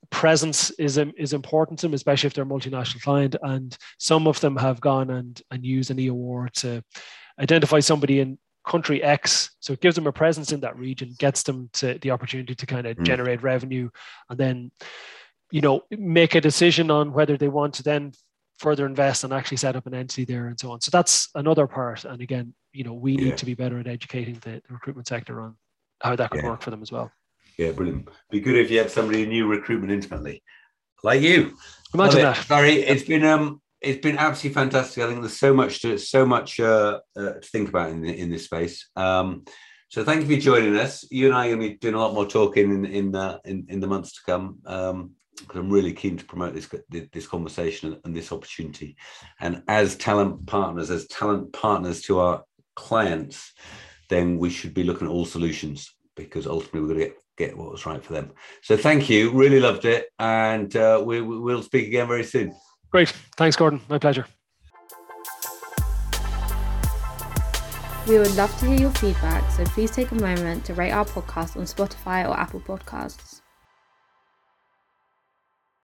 presence 0.09 0.71
is 0.71 0.97
is 0.97 1.33
important 1.33 1.77
to 1.77 1.85
them, 1.85 1.93
especially 1.93 2.25
if 2.25 2.33
they're 2.33 2.45
a 2.45 2.47
multinational 2.47 3.03
client. 3.03 3.35
And 3.43 3.77
some 3.99 4.25
of 4.25 4.39
them 4.39 4.55
have 4.55 4.81
gone 4.81 5.11
and 5.11 5.39
and 5.51 5.63
used 5.63 5.91
an 5.91 5.97
EOR 5.97 6.49
to 6.61 6.81
identify 7.39 7.79
somebody 7.79 8.21
in 8.21 8.39
country 8.67 9.01
X. 9.01 9.51
So 9.59 9.73
it 9.73 9.81
gives 9.81 9.95
them 9.95 10.07
a 10.07 10.11
presence 10.11 10.51
in 10.51 10.59
that 10.59 10.77
region, 10.77 11.15
gets 11.17 11.43
them 11.43 11.69
to 11.73 11.97
the 11.99 12.11
opportunity 12.11 12.53
to 12.53 12.65
kind 12.65 12.85
of 12.85 12.97
mm. 12.97 13.03
generate 13.03 13.41
revenue, 13.41 13.89
and 14.29 14.37
then 14.37 14.71
you 15.51 15.61
know 15.61 15.81
make 15.89 16.35
a 16.35 16.41
decision 16.41 16.91
on 16.91 17.13
whether 17.13 17.37
they 17.37 17.47
want 17.47 17.73
to 17.75 17.83
then 17.83 18.11
further 18.59 18.85
invest 18.85 19.23
and 19.23 19.33
actually 19.33 19.57
set 19.57 19.75
up 19.75 19.85
an 19.85 19.93
entity 19.93 20.25
there 20.25 20.47
and 20.47 20.59
so 20.59 20.71
on. 20.71 20.81
So 20.81 20.89
that's 20.91 21.29
another 21.35 21.67
part. 21.67 22.05
And 22.05 22.21
again, 22.21 22.53
you 22.73 22.83
know, 22.83 22.93
we 22.93 23.15
need 23.15 23.27
yeah. 23.27 23.35
to 23.35 23.45
be 23.45 23.53
better 23.53 23.79
at 23.79 23.87
educating 23.87 24.35
the, 24.35 24.61
the 24.67 24.73
recruitment 24.73 25.07
sector 25.07 25.41
on 25.41 25.55
how 26.01 26.15
that 26.15 26.31
could 26.31 26.41
yeah. 26.41 26.49
work 26.49 26.61
for 26.61 26.71
them 26.71 26.81
as 26.81 26.91
well. 26.91 27.11
Yeah, 27.57 27.71
brilliant. 27.71 28.09
Be 28.29 28.39
good 28.39 28.55
if 28.55 28.69
you 28.69 28.79
had 28.79 28.91
somebody 28.91 29.23
who 29.23 29.29
knew 29.29 29.47
recruitment 29.47 29.91
intimately, 29.91 30.43
like 31.03 31.21
you. 31.21 31.55
Imagine 31.93 32.21
that. 32.21 32.45
Sorry, 32.45 32.73
it's 32.73 33.03
been 33.03 33.23
um, 33.23 33.61
it's 33.81 34.01
been 34.01 34.17
absolutely 34.17 34.55
fantastic. 34.55 35.03
I 35.03 35.07
think 35.07 35.21
there's 35.21 35.37
so 35.37 35.53
much 35.53 35.81
to 35.81 35.97
so 35.97 36.25
much 36.25 36.59
uh, 36.59 36.99
uh, 37.15 37.33
to 37.33 37.41
think 37.41 37.69
about 37.69 37.89
in 37.89 38.03
in 38.05 38.29
this 38.29 38.45
space. 38.45 38.89
Um, 38.95 39.45
so 39.89 40.03
thank 40.03 40.27
you 40.27 40.35
for 40.35 40.41
joining 40.41 40.75
us. 40.77 41.05
You 41.09 41.27
and 41.27 41.35
I 41.35 41.47
are 41.47 41.55
going 41.55 41.61
to 41.61 41.69
be 41.69 41.77
doing 41.77 41.95
a 41.95 41.99
lot 41.99 42.13
more 42.13 42.27
talking 42.27 42.71
in 42.71 42.85
in 42.85 43.15
in, 43.45 43.65
in 43.69 43.79
the 43.79 43.87
months 43.87 44.13
to 44.13 44.21
come. 44.25 44.59
Um, 44.65 45.11
because 45.39 45.59
I'm 45.59 45.69
really 45.69 45.93
keen 45.93 46.17
to 46.17 46.25
promote 46.25 46.55
this 46.55 46.67
this 46.89 47.27
conversation 47.27 47.99
and 48.03 48.15
this 48.15 48.31
opportunity. 48.31 48.97
And 49.39 49.61
as 49.67 49.95
talent 49.95 50.47
partners, 50.47 50.89
as 50.89 51.07
talent 51.07 51.53
partners 51.53 52.01
to 52.03 52.19
our 52.19 52.43
clients, 52.75 53.53
then 54.09 54.39
we 54.39 54.49
should 54.49 54.73
be 54.73 54.83
looking 54.83 55.07
at 55.07 55.11
all 55.11 55.25
solutions 55.25 55.93
because 56.15 56.47
ultimately 56.47 56.81
we're 56.81 56.87
going 56.87 56.99
to 56.99 57.05
get 57.05 57.17
get 57.37 57.57
what 57.57 57.71
was 57.71 57.85
right 57.85 58.03
for 58.03 58.13
them. 58.13 58.31
So 58.63 58.75
thank 58.75 59.09
you, 59.09 59.31
really 59.31 59.59
loved 59.59 59.85
it, 59.85 60.07
and 60.17 60.75
uh, 60.75 61.03
we, 61.05 61.21
we'll 61.21 61.61
speak 61.61 61.87
again 61.87 62.07
very 62.07 62.23
soon. 62.23 62.51
Great, 62.91 63.09
thanks, 63.35 63.55
Gordon. 63.55 63.81
My 63.89 63.97
pleasure. 63.97 64.25
We 68.07 68.17
would 68.17 68.35
love 68.35 68.57
to 68.59 68.65
hear 68.65 68.79
your 68.79 68.91
feedback, 68.91 69.51
so 69.51 69.65
please 69.65 69.91
take 69.91 70.11
a 70.11 70.15
moment 70.15 70.63
to 70.65 70.73
rate 70.73 70.91
our 70.91 71.03
podcast 71.03 71.57
on 71.57 71.63
Spotify 71.63 72.25
or 72.25 72.39
Apple 72.39 72.61
Podcasts. 72.61 73.36